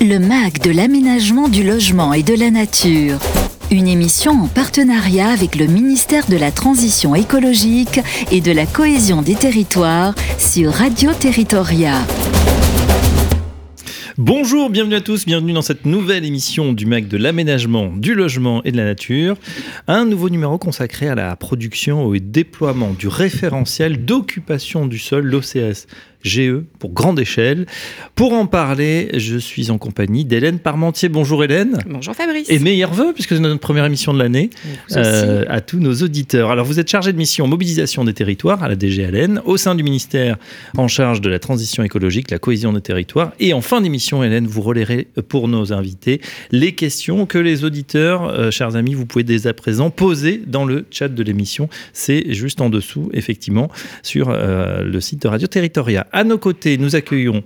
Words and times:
Le 0.00 0.18
MAG 0.18 0.60
de 0.60 0.70
l'aménagement 0.70 1.48
du 1.48 1.64
logement 1.64 2.12
et 2.12 2.22
de 2.22 2.34
la 2.34 2.50
nature. 2.50 3.18
Une 3.70 3.88
émission 3.88 4.32
en 4.32 4.46
partenariat 4.46 5.28
avec 5.28 5.56
le 5.56 5.66
ministère 5.66 6.26
de 6.28 6.36
la 6.36 6.52
Transition 6.52 7.14
écologique 7.14 8.00
et 8.30 8.42
de 8.42 8.52
la 8.52 8.66
cohésion 8.66 9.22
des 9.22 9.36
territoires 9.36 10.14
sur 10.38 10.72
Radio 10.72 11.12
Territoria. 11.14 11.94
Bonjour, 14.18 14.70
bienvenue 14.70 14.94
à 14.94 15.00
tous, 15.02 15.26
bienvenue 15.26 15.52
dans 15.52 15.60
cette 15.60 15.84
nouvelle 15.84 16.24
émission 16.24 16.72
du 16.72 16.86
MAC 16.86 17.06
de 17.06 17.18
l'aménagement, 17.18 17.88
du 17.94 18.14
logement 18.14 18.62
et 18.64 18.72
de 18.72 18.78
la 18.78 18.84
nature. 18.84 19.36
Un 19.88 20.04
nouveau 20.04 20.30
numéro 20.30 20.56
consacré 20.56 21.08
à 21.08 21.14
la 21.14 21.36
production 21.36 22.14
et 22.14 22.20
déploiement 22.20 22.92
du 22.92 23.08
référentiel 23.08 24.04
d'occupation 24.04 24.86
du 24.86 24.98
sol, 24.98 25.26
l'OCS. 25.26 25.86
GE 26.26 26.62
pour 26.78 26.92
grande 26.92 27.18
échelle. 27.18 27.66
Pour 28.14 28.32
en 28.32 28.46
parler, 28.46 29.10
je 29.14 29.36
suis 29.36 29.70
en 29.70 29.78
compagnie 29.78 30.24
d'Hélène 30.24 30.58
Parmentier. 30.58 31.08
Bonjour 31.08 31.44
Hélène. 31.44 31.78
Bonjour 31.88 32.14
Fabrice. 32.14 32.50
Et 32.50 32.58
meilleurs 32.58 32.92
vœux, 32.92 33.12
puisque 33.12 33.34
c'est 33.34 33.40
notre 33.40 33.60
première 33.60 33.84
émission 33.84 34.12
de 34.12 34.18
l'année, 34.18 34.50
euh, 34.92 35.44
à 35.48 35.60
tous 35.60 35.78
nos 35.78 35.94
auditeurs. 35.94 36.50
Alors 36.50 36.66
vous 36.66 36.80
êtes 36.80 36.90
chargé 36.90 37.12
de 37.12 37.18
mission 37.18 37.46
mobilisation 37.46 38.04
des 38.04 38.14
territoires 38.14 38.62
à 38.62 38.68
la 38.68 38.78
DGLN, 38.78 39.40
au 39.44 39.56
sein 39.56 39.74
du 39.74 39.82
ministère 39.82 40.36
en 40.76 40.88
charge 40.88 41.20
de 41.20 41.28
la 41.28 41.38
transition 41.38 41.82
écologique, 41.82 42.30
la 42.30 42.38
cohésion 42.38 42.72
des 42.72 42.80
territoires. 42.80 43.32
Et 43.40 43.52
en 43.52 43.60
fin 43.60 43.80
d'émission, 43.80 44.22
Hélène, 44.22 44.46
vous 44.46 44.62
relayerez 44.62 45.08
pour 45.28 45.48
nos 45.48 45.72
invités 45.72 46.20
les 46.50 46.72
questions 46.72 47.26
que 47.26 47.38
les 47.38 47.64
auditeurs, 47.64 48.24
euh, 48.28 48.50
chers 48.50 48.76
amis, 48.76 48.94
vous 48.94 49.06
pouvez 49.06 49.24
dès 49.24 49.46
à 49.46 49.54
présent 49.54 49.90
poser 49.90 50.42
dans 50.46 50.64
le 50.64 50.86
chat 50.90 51.08
de 51.08 51.22
l'émission. 51.22 51.68
C'est 51.92 52.32
juste 52.32 52.60
en 52.60 52.70
dessous, 52.70 53.10
effectivement, 53.12 53.70
sur 54.02 54.28
euh, 54.30 54.82
le 54.82 55.00
site 55.00 55.22
de 55.22 55.28
Radio 55.28 55.46
Territoria. 55.46 56.06
À 56.16 56.24
nos 56.24 56.38
côtés, 56.38 56.78
nous 56.78 56.96
accueillons 56.96 57.42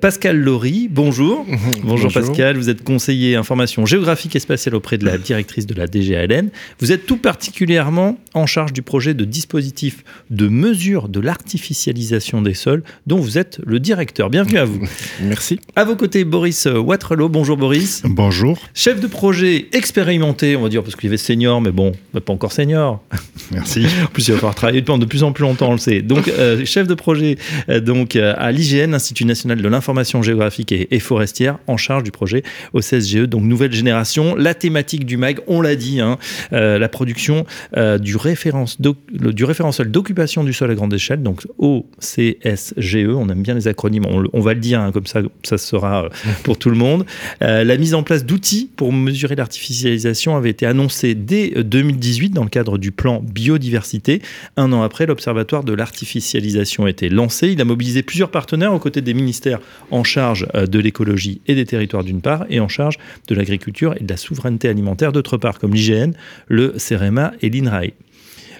Pascal 0.00 0.38
Laurie. 0.38 0.86
Bonjour. 0.92 1.44
Bonjour. 1.82 2.12
Pascal, 2.12 2.56
vous 2.56 2.70
êtes 2.70 2.84
conseiller 2.84 3.34
information 3.34 3.84
géographique 3.84 4.36
et 4.36 4.38
spatiale 4.38 4.76
auprès 4.76 4.96
de 4.96 5.04
la 5.04 5.18
directrice 5.18 5.66
de 5.66 5.74
la 5.74 5.88
DGALN. 5.88 6.50
Vous 6.78 6.92
êtes 6.92 7.04
tout 7.04 7.16
particulièrement 7.16 8.20
en 8.34 8.46
charge 8.46 8.72
du 8.72 8.82
projet 8.82 9.14
de 9.14 9.24
dispositif 9.24 10.04
de 10.30 10.46
mesure 10.46 11.08
de 11.08 11.18
l'artificialisation 11.18 12.42
des 12.42 12.54
sols 12.54 12.84
dont 13.08 13.18
vous 13.18 13.38
êtes 13.38 13.58
le 13.66 13.80
directeur. 13.80 14.30
Bienvenue 14.30 14.58
à 14.58 14.66
vous. 14.66 14.86
Merci. 15.20 15.58
À 15.74 15.82
vos 15.82 15.96
côtés, 15.96 16.22
Boris 16.22 16.66
Watrelot. 16.66 17.28
Bonjour 17.28 17.56
Boris. 17.56 18.02
Bonjour. 18.04 18.56
Chef 18.72 19.00
de 19.00 19.08
projet 19.08 19.66
expérimenté, 19.72 20.54
on 20.54 20.62
va 20.62 20.68
dire, 20.68 20.84
parce 20.84 20.94
qu'il 20.94 21.08
y 21.08 21.10
avait 21.10 21.16
senior, 21.16 21.60
mais 21.60 21.72
bon, 21.72 21.90
pas 22.12 22.32
encore 22.32 22.52
senior. 22.52 23.02
Merci. 23.50 23.84
en 24.04 24.06
plus, 24.06 24.28
il 24.28 24.30
va 24.30 24.36
falloir 24.36 24.54
travailler 24.54 24.80
de 24.80 25.04
plus 25.06 25.24
en 25.24 25.32
plus 25.32 25.42
longtemps, 25.42 25.70
on 25.70 25.72
le 25.72 25.78
sait. 25.78 26.02
Donc, 26.02 26.28
euh, 26.28 26.64
chef 26.64 26.86
de 26.86 26.94
projet, 26.94 27.36
euh, 27.68 27.80
donc 27.80 28.11
euh, 28.16 28.34
à 28.36 28.52
l'IGN, 28.52 28.94
Institut 28.94 29.24
national 29.24 29.60
de 29.60 29.68
l'information 29.68 30.22
géographique 30.22 30.72
et, 30.72 31.00
forestière, 31.00 31.58
en 31.66 31.76
charge 31.76 32.02
du 32.02 32.10
projet 32.10 32.42
OCSGE, 32.72 33.22
donc 33.22 33.42
nouvelle 33.42 33.72
génération. 33.72 34.34
La 34.34 34.54
thématique 34.54 35.04
du 35.06 35.16
MAG, 35.16 35.40
on 35.46 35.60
l'a 35.60 35.76
dit, 35.76 36.00
hein, 36.00 36.18
euh, 36.52 36.78
la 36.78 36.88
production 36.88 37.46
euh, 37.76 37.98
du, 37.98 38.16
référentiel 38.16 39.90
d'occupation 39.90 40.44
du 40.44 40.52
sol 40.52 40.70
à 40.70 40.74
grande 40.74 40.92
échelle, 40.94 41.22
donc 41.22 41.46
OCSGE, 41.58 43.06
on 43.08 43.28
aime 43.28 43.42
bien 43.42 43.54
les 43.54 43.68
acronymes, 43.68 44.06
on, 44.06 44.40
va 44.40 44.54
le 44.54 44.60
dire, 44.60 44.80
hein, 44.80 44.92
comme 44.92 45.06
ça, 45.06 45.20
ça 45.42 45.58
sera 45.58 46.08
pour 46.42 46.58
tout 46.58 46.70
le 46.70 46.76
monde. 46.76 47.04
la 47.40 47.76
mise 47.76 47.94
en 47.94 48.02
place 48.02 48.24
d'outils 48.24 48.70
pour 48.76 48.92
mesurer 48.92 49.36
l'artificialisation 49.36 50.36
avait 50.36 50.50
été 50.50 50.66
annoncée 50.66 51.14
dès 51.14 51.50
2018 51.62 52.30
dans 52.30 52.44
le 52.44 52.50
cadre 52.50 52.78
du 52.78 52.92
plan 52.92 53.20
biodiversité. 53.20 54.22
Un 54.56 54.72
an 54.72 54.82
après, 54.82 55.06
l'Observatoire 55.06 55.64
de 55.64 55.72
l'artificialisation 55.72 56.84
a 56.84 56.90
été 56.90 57.08
lancé. 57.08 57.48
Il 57.48 57.60
a 57.60 57.64
mobilisé 57.64 57.91
plusieurs 58.00 58.30
partenaires 58.30 58.72
aux 58.72 58.78
côtés 58.78 59.02
des 59.02 59.12
ministères 59.12 59.60
en 59.90 60.04
charge 60.04 60.46
euh, 60.54 60.66
de 60.66 60.78
l'écologie 60.78 61.42
et 61.46 61.54
des 61.54 61.66
territoires 61.66 62.04
d'une 62.04 62.22
part, 62.22 62.46
et 62.48 62.60
en 62.60 62.68
charge 62.68 62.96
de 63.28 63.34
l'agriculture 63.34 63.94
et 64.00 64.04
de 64.04 64.08
la 64.08 64.16
souveraineté 64.16 64.68
alimentaire 64.68 65.12
d'autre 65.12 65.36
part, 65.36 65.58
comme 65.58 65.74
l'IGN, 65.74 66.12
le 66.48 66.78
CEREMA 66.78 67.32
et 67.42 67.50
l'INRAE. 67.50 67.92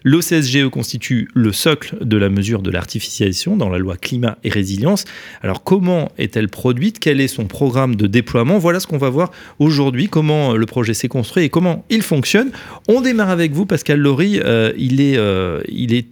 L'OCSGE 0.05 0.69
constitue 0.71 1.29
le 1.35 1.53
socle 1.53 1.97
de 2.01 2.17
la 2.17 2.29
mesure 2.29 2.63
de 2.63 2.71
l'artificialisation 2.71 3.57
dans 3.57 3.69
la 3.69 3.79
loi 3.79 3.97
climat 3.97 4.39
et 4.45 4.49
résilience. 4.49 5.05
Alors 5.43 5.63
comment 5.63 6.11
est-elle 6.19 6.49
produite? 6.49 6.99
Quel 6.99 7.21
est 7.21 7.29
son 7.29 7.47
programme 7.47 7.97
de 7.97 8.07
déploiement? 8.07 8.59
Voilà 8.59 8.81
ce 8.81 8.87
qu'on 8.87 8.99
va 8.99 9.11
voir 9.11 9.31
aujourd'hui, 9.59 10.09
comment 10.09 10.55
le 10.55 10.67
projet 10.67 10.95
s'est 10.95 11.09
construit 11.09 11.45
et 11.45 11.49
comment 11.49 11.85
il 11.91 12.03
fonctionne. 12.03 12.51
On 12.89 13.01
démarre 13.01 13.31
avec 13.31 13.53
vous, 13.53 13.67
Pascal 13.67 14.01
Laurie. 14.01 14.41
Euh, 14.41 14.73
il 14.77 15.01
est, 15.01 15.17
euh, 15.17 15.61
il 15.69 15.95
est, 15.95 16.07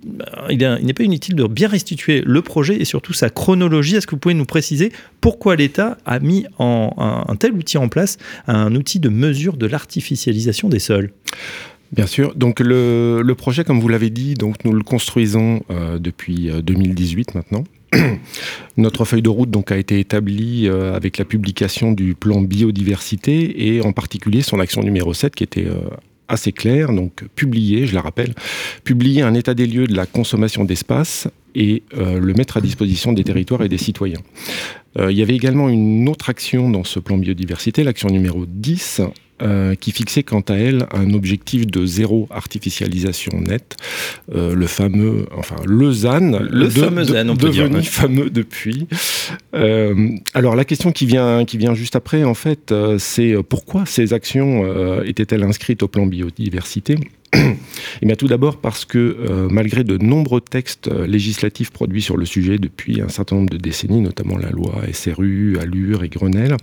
il 0.51 0.59
n'est 0.59 0.95
pas 0.95 1.05
inutile 1.05 1.35
de 1.35 1.45
bien 1.45 1.69
restituer 1.69 2.23
le 2.25 2.43
projet 2.43 2.81
et 2.81 2.85
surtout 2.85 3.13
sa 3.13 3.31
chronologie. 3.31 3.97
Est-ce 3.97 4.07
que 4.07 4.13
vous 4.13 4.21
pouvez 4.21 4.35
nous 4.35 4.45
préciser 4.45 4.93
pourquoi 5.21 5.57
l'État 5.57 5.99
a 6.07 6.19
mis 6.21 6.47
en, 6.59 7.25
un 7.29 7.37
tel 7.37 7.53
outil 7.53 7.79
en 7.79 7.89
place, 7.89 8.19
un 8.47 8.75
outil 8.75 9.01
de 9.01 9.09
mesure 9.09 9.57
de 9.57 9.67
l'artificialisation 9.67 10.69
des 10.69 10.79
sols? 10.79 11.11
Bien 11.93 12.07
sûr. 12.07 12.35
Donc 12.37 12.61
le, 12.61 13.33
projet, 13.37 13.65
comme 13.65 13.81
vous 13.81 13.89
l'avez 13.89 14.11
dit, 14.11 14.35
donc 14.35 14.65
nous 14.65 14.73
le 14.73 14.83
construisons 14.83 15.63
euh, 15.71 15.99
depuis 15.99 16.51
2018 16.63 17.31
euh, 17.35 17.39
maintenant. 17.39 17.65
Notre 18.77 19.05
feuille 19.05 19.23
de 19.23 19.29
route 19.29 19.51
donc 19.51 19.73
a 19.73 19.77
été 19.77 19.99
établie 19.99 20.69
euh, 20.69 20.95
avec 20.95 21.19
la 21.19 21.25
publication 21.25 21.91
du 21.91 22.15
plan 22.15 22.41
biodiversité 22.41 23.75
et 23.75 23.83
en 23.83 23.93
particulier 23.93 24.43
son 24.43 24.61
action 24.61 24.83
numéro 24.83 25.13
7 25.13 25.35
qui 25.35 25.43
était 25.43 25.67
assez 26.29 26.53
claire, 26.53 26.93
donc 26.93 27.25
publier, 27.35 27.89
je 27.89 27.95
la 27.95 28.03
rappelle, 28.03 28.35
publier 28.85 29.23
un 29.23 29.35
état 29.35 29.55
des 29.55 29.67
lieux 29.67 29.89
de 29.89 29.97
la 29.97 30.07
consommation 30.07 30.65
d'espace 30.65 31.27
et 31.57 31.83
le 31.97 32.33
mettre 32.35 32.59
à 32.59 32.61
disposition 32.61 33.13
des 33.13 33.25
territoires 33.25 33.63
et 33.63 33.69
des 33.69 33.79
citoyens. 33.79 34.21
il 34.97 35.19
y 35.19 35.23
avait 35.23 35.35
également 35.35 35.69
une 35.69 36.09
autre 36.09 36.31
action 36.31 36.71
dans 36.71 36.85
ce 36.85 37.01
plan 37.01 37.19
biodiversité, 37.19 37.83
l'action 37.83 38.09
numéro 38.11 38.47
10, 38.47 39.03
euh, 39.43 39.75
qui 39.75 39.93
fixait 39.93 40.23
quant 40.23 40.41
à 40.41 40.55
elle 40.55 40.87
un 40.93 41.13
objectif 41.15 41.67
de 41.67 41.87
zéro 41.87 42.29
artificialisation 42.31 43.41
nette, 43.41 43.77
euh, 44.35 44.55
le 44.55 44.67
fameux, 44.67 45.27
enfin 45.37 45.57
le 45.65 45.93
ZAN, 45.93 46.39
le 46.41 46.69
fameux 46.69 47.05
ZAN, 47.05 47.29
on 47.29 47.37
peut 47.37 47.49
devenu 47.49 47.81
dire, 47.81 47.85
fameux 47.91 48.31
depuis. 48.31 48.87
Euh, 49.55 50.11
alors 50.35 50.57
la 50.57 50.65
question 50.65 50.93
qui 50.93 51.07
vient, 51.07 51.45
qui 51.45 51.57
vient 51.57 51.75
juste 51.75 51.97
après, 51.97 52.25
en 52.25 52.35
fait, 52.35 52.75
c'est 52.99 53.35
pourquoi 53.49 53.87
ces 53.87 54.13
actions 54.13 55.03
étaient-elles 55.05 55.43
inscrites 55.43 55.83
au 55.83 55.89
plan 55.89 56.07
biodiversité? 56.07 56.97
Et 57.33 58.07
bien 58.07 58.17
tout 58.17 58.27
d'abord 58.27 58.57
parce 58.57 58.85
que 58.85 58.99
euh, 58.99 59.49
malgré 59.51 59.85
de 59.85 59.97
nombreux 59.97 60.41
textes 60.41 60.89
euh, 60.89 61.07
législatifs 61.07 61.71
produits 61.71 62.03
sur 62.03 62.17
le 62.17 62.25
sujet 62.25 62.59
depuis 62.59 63.01
un 63.01 63.09
certain 63.09 63.37
nombre 63.37 63.51
de 63.51 63.57
décennies, 63.57 64.01
notamment 64.01 64.37
la 64.37 64.51
loi 64.51 64.83
SRU, 64.93 65.59
Allure 65.61 66.03
et 66.03 66.09
Grenelle, 66.09 66.57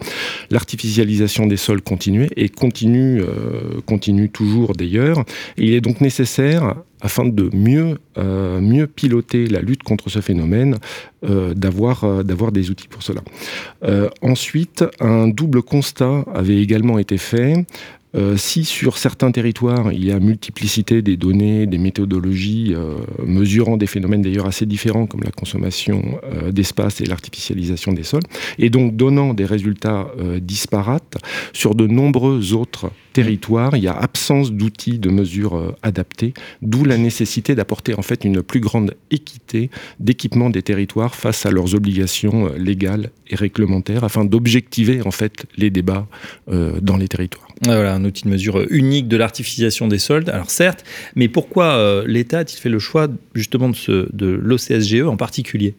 l'artificialisation 0.49 1.47
des 1.47 1.57
sols 1.57 1.81
continuait 1.81 2.29
et 2.35 2.49
continue, 2.49 3.21
euh, 3.21 3.79
continue 3.85 4.29
toujours 4.29 4.73
d'ailleurs. 4.73 5.23
il 5.57 5.73
est 5.73 5.81
donc 5.81 6.01
nécessaire 6.01 6.75
afin 6.99 7.25
de 7.25 7.51
mieux, 7.53 7.99
mieux 8.17 8.87
piloter 8.87 9.45
la 9.45 9.61
lutte 9.61 9.83
contre 9.83 10.09
ce 10.09 10.19
phénomène, 10.19 10.77
d'avoir, 11.21 12.23
d'avoir 12.23 12.51
des 12.51 12.71
outils 12.71 12.87
pour 12.87 13.03
cela. 13.03 13.21
ensuite, 14.23 14.83
un 14.99 15.27
double 15.27 15.61
constat 15.61 16.25
avait 16.33 16.59
également 16.59 16.97
été 16.97 17.19
fait. 17.19 17.67
Euh, 18.15 18.37
si 18.37 18.63
sur 18.63 18.97
certains 18.97 19.31
territoires, 19.31 19.91
il 19.91 20.05
y 20.05 20.11
a 20.11 20.19
multiplicité 20.19 21.01
des 21.01 21.17
données, 21.17 21.67
des 21.67 21.77
méthodologies 21.77 22.73
euh, 22.73 22.95
mesurant 23.25 23.75
des 23.75 23.87
phénomènes 23.87 24.21
d'ailleurs 24.21 24.47
assez 24.47 24.65
différents 24.65 25.07
comme 25.07 25.23
la 25.23 25.31
consommation 25.31 26.19
euh, 26.23 26.51
d'espace 26.51 27.01
et 27.01 27.05
l'artificialisation 27.05 27.91
des 27.91 28.03
sols, 28.03 28.23
et 28.57 28.69
donc 28.69 28.95
donnant 28.95 29.33
des 29.33 29.45
résultats 29.45 30.07
disparates, 30.41 31.17
sur 31.53 31.75
de 31.75 31.87
nombreux 31.87 32.53
autres 32.53 32.91
il 33.75 33.83
y 33.83 33.87
a 33.87 33.97
absence 33.97 34.51
d'outils 34.51 34.99
de 34.99 35.09
mesure 35.09 35.75
adaptés, 35.83 36.33
d'où 36.61 36.85
la 36.85 36.97
nécessité 36.97 37.55
d'apporter 37.55 37.93
en 37.97 38.01
fait 38.01 38.23
une 38.23 38.41
plus 38.41 38.59
grande 38.59 38.95
équité 39.11 39.69
d'équipement 39.99 40.49
des 40.49 40.61
territoires 40.61 41.15
face 41.15 41.45
à 41.45 41.51
leurs 41.51 41.75
obligations 41.75 42.51
légales 42.57 43.09
et 43.29 43.35
réglementaires 43.35 44.03
afin 44.03 44.25
d'objectiver 44.25 45.01
en 45.05 45.11
fait 45.11 45.45
les 45.57 45.69
débats 45.69 46.07
dans 46.47 46.97
les 46.97 47.07
territoires. 47.07 47.47
Voilà, 47.63 47.95
un 47.95 48.05
outil 48.05 48.23
de 48.23 48.29
mesure 48.29 48.65
unique 48.69 49.07
de 49.07 49.17
l'artificialisation 49.17 49.87
des 49.87 49.99
soldes. 49.99 50.29
Alors 50.29 50.51
certes, 50.51 50.83
mais 51.15 51.27
pourquoi 51.27 51.65
euh, 51.65 52.03
l'État 52.07 52.39
a-t-il 52.39 52.59
fait 52.59 52.69
le 52.69 52.79
choix 52.79 53.07
justement 53.33 53.69
de 53.69 54.27
l'OCSGE 54.27 55.01
en 55.01 55.17
particulier? 55.17 55.75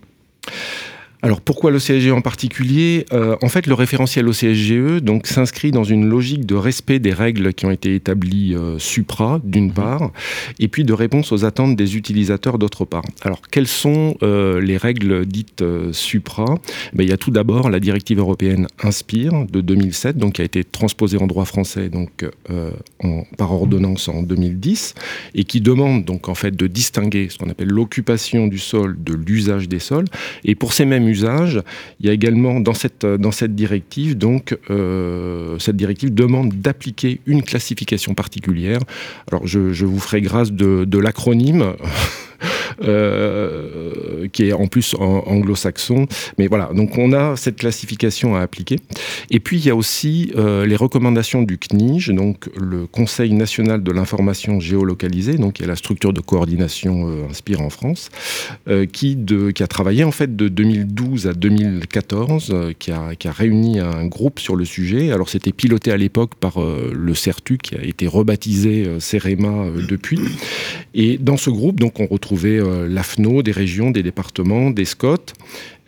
Alors 1.20 1.40
pourquoi 1.40 1.72
l'OCSGE 1.72 2.12
en 2.12 2.20
particulier? 2.20 3.04
Euh, 3.12 3.36
En 3.42 3.48
fait, 3.48 3.66
le 3.66 3.74
référentiel 3.74 4.28
OCSGE 4.28 5.02
donc 5.02 5.26
s'inscrit 5.26 5.72
dans 5.72 5.82
une 5.82 6.08
logique 6.08 6.46
de 6.46 6.54
respect 6.54 7.00
des 7.00 7.12
règles 7.12 7.54
qui 7.54 7.66
ont 7.66 7.72
été 7.72 7.96
établies 7.96 8.54
euh, 8.54 8.78
supra 8.78 9.40
d'une 9.42 9.66
mhm. 9.66 9.72
part, 9.72 10.12
et 10.60 10.68
puis 10.68 10.84
de 10.84 10.92
réponse 10.92 11.32
aux 11.32 11.44
attentes 11.44 11.74
des 11.74 11.96
utilisateurs 11.96 12.58
d'autre 12.58 12.84
part. 12.84 13.02
Alors 13.22 13.40
quelles 13.50 13.66
sont 13.66 14.16
euh, 14.22 14.60
les 14.60 14.76
règles 14.76 15.26
dites 15.26 15.64
supra? 15.90 16.54
Ben, 16.94 17.02
Il 17.02 17.08
y 17.08 17.12
a 17.12 17.16
tout 17.16 17.32
d'abord 17.32 17.68
la 17.68 17.80
directive 17.80 18.20
européenne 18.20 18.68
Inspire 18.84 19.44
de 19.50 19.60
2007, 19.60 20.18
donc 20.18 20.34
qui 20.34 20.42
a 20.42 20.44
été 20.44 20.62
transposée 20.62 21.18
en 21.18 21.26
droit 21.26 21.46
français 21.46 21.88
donc 21.88 22.24
en, 23.02 23.24
par 23.36 23.52
ordonnance 23.52 24.08
en 24.08 24.22
2010, 24.22 24.94
et 25.34 25.44
qui 25.44 25.60
demande 25.60 26.04
donc 26.04 26.28
en 26.28 26.34
fait 26.34 26.54
de 26.54 26.66
distinguer 26.68 27.28
ce 27.28 27.38
qu'on 27.38 27.50
appelle 27.50 27.68
l'occupation 27.68 28.46
du 28.46 28.58
sol 28.58 28.96
de 29.02 29.14
l'usage 29.14 29.68
des 29.68 29.80
sols. 29.80 30.06
Et 30.44 30.54
pour 30.54 30.72
ces 30.72 30.84
mêmes 30.84 31.07
usage, 31.08 31.62
il 32.00 32.06
y 32.06 32.08
a 32.08 32.12
également 32.12 32.60
dans 32.60 32.74
cette, 32.74 33.06
cette 33.32 33.54
directive, 33.54 34.16
donc, 34.16 34.56
cette 35.58 35.76
directive 35.76 36.14
demande 36.14 36.54
d'appliquer 36.54 37.20
une 37.26 37.42
classification 37.42 38.14
particulière. 38.14 38.80
Alors, 39.30 39.46
je, 39.46 39.84
vous 39.84 40.00
ferai 40.00 40.20
grâce 40.20 40.52
de 40.52 40.98
l'acronyme. 40.98 41.72
Euh, 42.82 44.28
qui 44.32 44.48
est 44.48 44.52
en 44.52 44.66
plus 44.66 44.94
anglo-saxon. 44.98 46.06
Mais 46.38 46.46
voilà, 46.48 46.70
donc 46.74 46.98
on 46.98 47.12
a 47.12 47.34
cette 47.36 47.56
classification 47.56 48.36
à 48.36 48.40
appliquer. 48.40 48.76
Et 49.30 49.40
puis 49.40 49.58
il 49.58 49.66
y 49.66 49.70
a 49.70 49.76
aussi 49.76 50.32
euh, 50.36 50.66
les 50.66 50.76
recommandations 50.76 51.42
du 51.42 51.58
CNIGE, 51.58 52.10
donc 52.10 52.48
le 52.56 52.86
Conseil 52.86 53.32
national 53.32 53.82
de 53.82 53.90
l'information 53.90 54.60
géolocalisée, 54.60 55.38
donc 55.38 55.54
qui 55.54 55.62
est 55.64 55.66
la 55.66 55.76
structure 55.76 56.12
de 56.12 56.20
coordination 56.20 57.08
euh, 57.08 57.28
Inspire 57.30 57.60
en 57.62 57.70
France, 57.70 58.10
qui, 58.92 59.18
a 59.60 59.66
travaillé 59.66 60.04
en 60.04 60.12
fait 60.12 60.36
de 60.36 60.48
2012 60.48 61.26
à 61.26 61.32
2014, 61.32 62.54
qui, 62.78 62.92
a, 62.92 63.14
réuni 63.26 63.80
un 63.80 64.06
groupe 64.06 64.40
sur 64.40 64.56
le 64.56 64.64
sujet. 64.64 65.10
Alors 65.10 65.28
c'était 65.28 65.52
piloté 65.52 65.90
à 65.90 65.96
l'époque 65.96 66.34
par 66.36 66.60
le 66.60 67.14
CERTU, 67.14 67.58
qui 67.58 67.74
a 67.74 67.82
été 67.82 68.06
rebaptisé 68.06 68.88
CEREMA 68.98 69.66
depuis. 69.88 70.20
Et 70.94 71.18
dans 71.18 71.36
ce 71.36 71.50
groupe, 71.50 71.80
donc 71.80 72.00
on 72.00 72.06
retrouvait 72.06 72.60
l'AFNO, 72.88 73.42
des 73.42 73.52
régions, 73.52 73.90
des 73.90 74.02
départements, 74.02 74.70
des 74.70 74.84
SCOT, 74.84 75.32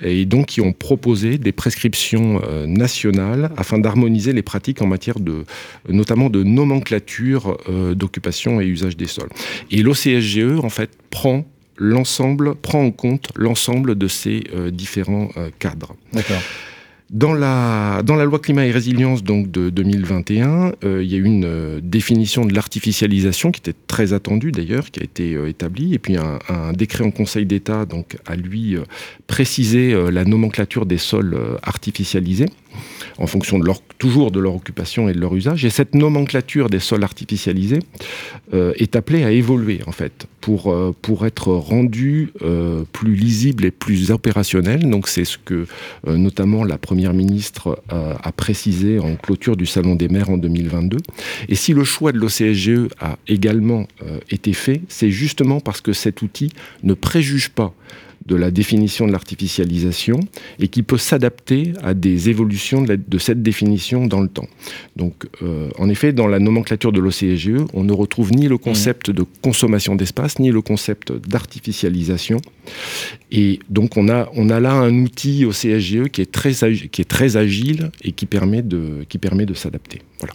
et 0.02 0.24
donc 0.24 0.46
qui 0.46 0.60
ont 0.60 0.72
proposé 0.72 1.38
des 1.38 1.52
prescriptions 1.52 2.40
euh, 2.42 2.66
nationales 2.66 3.50
afin 3.56 3.78
d'harmoniser 3.78 4.32
les 4.32 4.42
pratiques 4.42 4.80
en 4.82 4.86
matière 4.86 5.20
de, 5.20 5.44
notamment 5.88 6.30
de 6.30 6.42
nomenclature 6.42 7.58
euh, 7.68 7.94
d'occupation 7.94 8.60
et 8.60 8.66
usage 8.66 8.96
des 8.96 9.06
sols. 9.06 9.30
Et 9.70 9.82
l'OCSGE, 9.82 10.58
en 10.62 10.70
fait, 10.70 10.90
prend 11.10 11.44
l'ensemble, 11.76 12.54
prend 12.56 12.82
en 12.82 12.90
compte 12.90 13.30
l'ensemble 13.36 13.96
de 13.96 14.06
ces 14.06 14.44
différents 14.70 15.30
cadres. 15.58 15.96
D'accord. 16.12 16.42
Dans 17.12 17.34
la, 17.34 18.02
loi 18.06 18.38
climat 18.38 18.66
et 18.66 18.70
résilience 18.70 19.24
donc 19.24 19.50
de 19.50 19.68
2021, 19.68 20.74
euh, 20.84 21.02
il 21.02 21.10
y 21.10 21.16
a 21.16 21.18
eu 21.18 21.24
une 21.24 21.44
euh, 21.44 21.80
définition 21.82 22.44
de 22.44 22.54
l'artificialisation 22.54 23.50
qui 23.50 23.58
était 23.58 23.76
très 23.88 24.12
attendue 24.12 24.52
d'ailleurs, 24.52 24.92
qui 24.92 25.00
a 25.00 25.02
été 25.02 25.34
euh, 25.34 25.48
établie, 25.48 25.92
et 25.92 25.98
puis 25.98 26.16
un, 26.16 26.38
un, 26.48 26.72
décret 26.72 27.02
en 27.02 27.10
Conseil 27.10 27.46
d'État 27.46 27.84
donc 27.84 28.16
a 28.26 28.36
lui 28.36 28.76
précisé 29.26 29.92
la 30.12 30.24
nomenclature 30.24 30.86
des 30.86 30.98
sols 30.98 31.36
artificialisés 31.64 32.46
en 33.18 33.26
fonction 33.26 33.60
toujours 33.98 34.30
de 34.30 34.40
leur 34.40 34.54
occupation 34.54 35.08
et 35.08 35.12
de 35.12 35.20
leur 35.20 35.34
usage. 35.34 35.64
Et 35.64 35.70
cette 35.70 35.94
nomenclature 35.94 36.70
des 36.70 36.78
sols 36.78 37.04
artificialisés 37.04 37.80
euh, 38.54 38.72
est 38.76 38.96
appelée 38.96 39.24
à 39.24 39.30
évoluer, 39.30 39.80
en 39.86 39.92
fait, 39.92 40.26
pour, 40.40 40.72
euh, 40.72 40.94
pour 41.02 41.26
être 41.26 41.52
rendue 41.52 42.32
euh, 42.42 42.84
plus 42.92 43.14
lisible 43.14 43.64
et 43.64 43.70
plus 43.70 44.10
opérationnelle. 44.10 44.88
Donc 44.88 45.06
c'est 45.06 45.24
ce 45.24 45.38
que 45.38 45.66
notamment 46.06 46.64
la 46.64 46.78
Première 46.78 47.12
ministre 47.12 47.82
a 47.90 48.32
précisé 48.32 48.98
en 48.98 49.16
clôture 49.16 49.56
du 49.56 49.66
Salon 49.66 49.94
des 49.94 50.08
maires 50.08 50.30
en 50.30 50.38
2022. 50.38 50.98
Et 51.48 51.54
si 51.54 51.74
le 51.74 51.84
choix 51.84 52.12
de 52.12 52.18
l'OCSGE 52.18 52.88
a 53.00 53.18
également 53.28 53.86
été 54.30 54.52
fait, 54.52 54.80
c'est 54.88 55.10
justement 55.10 55.60
parce 55.60 55.80
que 55.80 55.92
cet 55.92 56.22
outil 56.22 56.50
ne 56.82 56.94
préjuge 56.94 57.50
pas 57.50 57.74
de 58.30 58.36
la 58.36 58.52
définition 58.52 59.08
de 59.08 59.12
l'artificialisation 59.12 60.20
et 60.60 60.68
qui 60.68 60.84
peut 60.84 60.98
s'adapter 60.98 61.72
à 61.82 61.94
des 61.94 62.30
évolutions 62.30 62.82
de, 62.82 63.18
cette 63.18 63.42
définition 63.42 64.06
dans 64.06 64.20
le 64.20 64.28
temps. 64.28 64.46
Donc, 64.94 65.26
euh, 65.42 65.68
en 65.78 65.88
effet, 65.88 66.12
dans 66.12 66.28
la 66.28 66.38
nomenclature 66.38 66.92
de 66.92 67.00
l'OCSGE, 67.00 67.66
on 67.74 67.82
ne 67.82 67.92
retrouve 67.92 68.30
ni 68.30 68.46
le 68.46 68.56
concept 68.56 69.10
de 69.10 69.24
consommation 69.42 69.96
d'espace, 69.96 70.38
ni 70.38 70.52
le 70.52 70.62
concept 70.62 71.12
d'artificialisation. 71.12 72.40
Et 73.32 73.58
donc, 73.68 73.96
on 73.96 74.08
a, 74.08 74.30
on 74.34 74.48
a 74.48 74.60
là 74.60 74.74
un 74.74 74.94
outil 75.02 75.44
au 75.44 75.50
CSGE 75.50 76.08
qui 76.12 76.20
est 76.22 76.30
très, 76.30 76.52
qui 76.52 77.02
est 77.02 77.08
très 77.08 77.36
agile 77.36 77.90
et 78.04 78.12
qui 78.12 78.26
permet 78.26 78.62
de, 78.62 79.04
qui 79.08 79.18
permet 79.18 79.44
de 79.44 79.54
s'adapter. 79.54 80.02
Voilà. 80.20 80.34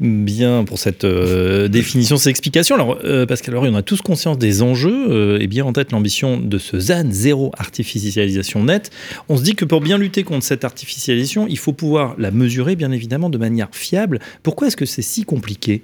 Bien 0.00 0.64
pour 0.64 0.78
cette 0.78 1.04
euh, 1.04 1.68
définition, 1.68 2.16
cette 2.16 2.30
explication. 2.30 2.74
Alors, 2.74 2.98
euh, 3.04 3.26
Pascal 3.26 3.54
alors, 3.54 3.64
on 3.64 3.74
a 3.74 3.82
tous 3.82 4.02
conscience 4.02 4.38
des 4.38 4.62
enjeux 4.62 5.10
euh, 5.10 5.40
et 5.40 5.46
bien 5.46 5.64
en 5.64 5.72
tête 5.72 5.92
l'ambition 5.92 6.38
de 6.38 6.58
ce 6.58 6.78
ZAN, 6.78 7.10
zéro 7.10 7.52
artificialisation 7.58 8.64
nette. 8.64 8.90
On 9.28 9.36
se 9.36 9.42
dit 9.42 9.54
que 9.54 9.64
pour 9.64 9.80
bien 9.80 9.98
lutter 9.98 10.22
contre 10.22 10.44
cette 10.44 10.64
artificialisation, 10.64 11.46
il 11.48 11.58
faut 11.58 11.72
pouvoir 11.72 12.14
la 12.18 12.30
mesurer, 12.30 12.76
bien 12.76 12.92
évidemment, 12.92 13.30
de 13.30 13.38
manière 13.38 13.68
fiable. 13.72 14.20
Pourquoi 14.42 14.68
est-ce 14.68 14.76
que 14.76 14.86
c'est 14.86 15.02
si 15.02 15.24
compliqué? 15.24 15.82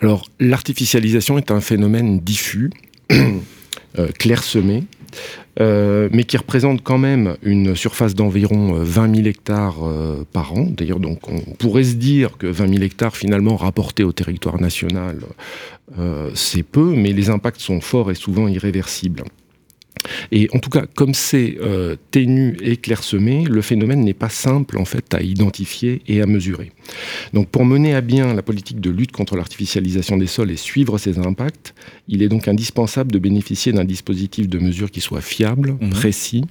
Alors, 0.00 0.28
l'artificialisation 0.40 1.38
est 1.38 1.50
un 1.50 1.60
phénomène 1.60 2.20
diffus, 2.20 2.70
clairsemé, 4.18 4.76
euh, 4.76 4.93
mais 5.58 6.24
qui 6.24 6.36
représente 6.36 6.82
quand 6.82 6.98
même 6.98 7.36
une 7.42 7.74
surface 7.74 8.14
d'environ 8.14 8.74
20 8.74 9.10
euh, 9.10 9.14
000 9.14 9.28
hectares 9.28 9.76
euh, 9.82 10.24
par 10.32 10.52
an. 10.54 10.66
D'ailleurs, 10.70 11.00
donc 11.00 11.28
on 11.28 11.40
pourrait 11.54 11.84
se 11.84 11.94
dire 11.94 12.36
que 12.38 12.46
20 12.46 12.68
000 12.68 12.82
hectares 12.82 13.16
finalement 13.16 13.56
rapportés 13.56 14.04
au 14.04 14.12
territoire 14.12 14.60
national, 14.60 15.18
c'est 16.34 16.62
peu, 16.62 16.94
mais 16.96 17.12
les 17.12 17.30
impacts 17.30 17.60
sont 17.60 17.80
forts 17.80 18.10
et 18.10 18.14
souvent 18.14 18.48
irréversibles. 18.48 19.22
Et 20.32 20.48
en 20.52 20.58
tout 20.58 20.70
cas, 20.70 20.84
comme 20.94 21.14
c'est 21.14 21.56
euh, 21.60 21.96
ténu 22.10 22.56
et 22.60 22.76
clairsemé, 22.76 23.44
le 23.44 23.62
phénomène 23.62 24.00
n'est 24.00 24.14
pas 24.14 24.28
simple 24.28 24.78
en 24.78 24.84
fait 24.84 25.14
à 25.14 25.22
identifier 25.22 26.02
et 26.06 26.20
à 26.20 26.26
mesurer. 26.26 26.72
Donc 27.32 27.48
pour 27.48 27.64
mener 27.64 27.94
à 27.94 28.00
bien 28.00 28.34
la 28.34 28.42
politique 28.42 28.80
de 28.80 28.90
lutte 28.90 29.12
contre 29.12 29.36
l'artificialisation 29.36 30.16
des 30.16 30.26
sols 30.26 30.50
et 30.50 30.56
suivre 30.56 30.98
ses 30.98 31.18
impacts, 31.18 31.74
il 32.08 32.22
est 32.22 32.28
donc 32.28 32.48
indispensable 32.48 33.12
de 33.12 33.18
bénéficier 33.18 33.72
d'un 33.72 33.84
dispositif 33.84 34.48
de 34.48 34.58
mesure 34.58 34.90
qui 34.90 35.00
soit 35.00 35.20
fiable, 35.20 35.76
mmh. 35.80 35.90
précis, 35.90 36.44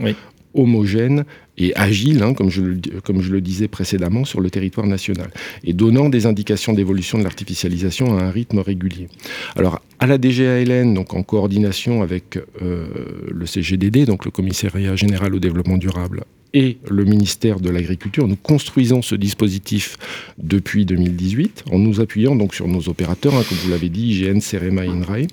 homogène 0.53 1.25
et 1.57 1.75
agile, 1.75 2.23
hein, 2.23 2.33
comme, 2.33 2.49
je 2.49 2.61
le, 2.61 3.41
disais 3.41 3.67
précédemment, 3.67 4.25
sur 4.25 4.41
le 4.41 4.49
territoire 4.49 4.87
national, 4.87 5.29
et 5.63 5.73
donnant 5.73 6.09
des 6.09 6.25
indications 6.25 6.73
d'évolution 6.73 7.19
de 7.19 7.23
l'artificialisation 7.23 8.17
à 8.17 8.23
un 8.23 8.31
rythme 8.31 8.59
régulier. 8.59 9.07
Alors, 9.55 9.81
à 9.99 10.07
la 10.07 10.17
DGALN, 10.17 10.93
donc 10.93 11.13
en 11.13 11.23
coordination 11.23 12.01
avec 12.01 12.39
euh, 12.61 12.87
le 13.31 13.45
CGDD, 13.45 14.05
donc 14.05 14.25
le 14.25 14.31
Commissariat 14.31 14.95
général 14.95 15.35
au 15.35 15.39
développement 15.39 15.77
durable, 15.77 16.23
et 16.53 16.77
le 16.87 17.03
ministère 17.03 17.59
de 17.59 17.69
l'Agriculture, 17.69 18.27
nous 18.27 18.35
construisons 18.35 19.01
ce 19.01 19.15
dispositif 19.15 19.97
depuis 20.37 20.85
2018 20.85 21.65
en 21.71 21.79
nous 21.79 21.99
appuyant 21.99 22.35
donc 22.35 22.53
sur 22.53 22.67
nos 22.67 22.89
opérateurs, 22.89 23.33
hein, 23.35 23.43
comme 23.47 23.57
vous 23.57 23.69
l'avez 23.69 23.89
dit, 23.89 24.11
IGN, 24.11 24.39
CEREMA 24.39 24.83
INRAE. 24.83 25.27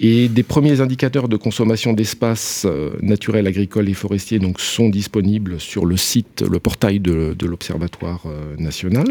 Et 0.00 0.28
des 0.28 0.42
premiers 0.42 0.80
indicateurs 0.80 1.28
de 1.28 1.36
consommation 1.36 1.94
d'espace 1.94 2.66
euh, 2.66 2.90
naturel, 3.00 3.46
agricole 3.46 3.88
et 3.88 3.94
forestier 3.94 4.38
donc, 4.38 4.60
sont 4.60 4.90
disponibles 4.90 5.58
sur 5.58 5.86
le 5.86 5.96
site, 5.96 6.44
le 6.48 6.58
portail 6.58 7.00
de, 7.00 7.34
l'Observatoire 7.42 8.22
euh, 8.26 8.54
national 8.58 9.06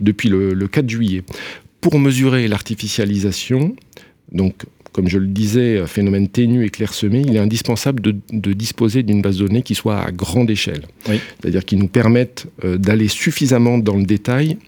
depuis 0.00 0.28
le, 0.28 0.54
le 0.54 0.68
4 0.68 0.88
juillet. 0.88 1.22
Pour 1.80 1.98
mesurer 1.98 2.48
l'artificialisation, 2.48 3.74
donc 4.32 4.64
comme 4.98 5.06
je 5.06 5.18
le 5.18 5.28
disais, 5.28 5.86
phénomène 5.86 6.26
ténu 6.26 6.64
et 6.64 6.70
clairsemé, 6.70 7.22
il 7.24 7.36
est 7.36 7.38
indispensable 7.38 8.02
de, 8.02 8.52
disposer 8.52 9.04
d'une 9.04 9.22
base 9.22 9.36
de 9.36 9.46
données 9.46 9.62
qui 9.62 9.76
soit 9.76 10.00
à 10.00 10.10
grande 10.10 10.50
échelle. 10.50 10.88
C'est-à-dire 11.04 11.64
qui 11.64 11.76
nous 11.76 11.86
permette 11.86 12.48
euh, 12.64 12.78
d'aller 12.78 13.06
suffisamment 13.06 13.78
dans 13.78 13.94
le 13.94 14.02
détail 14.02 14.58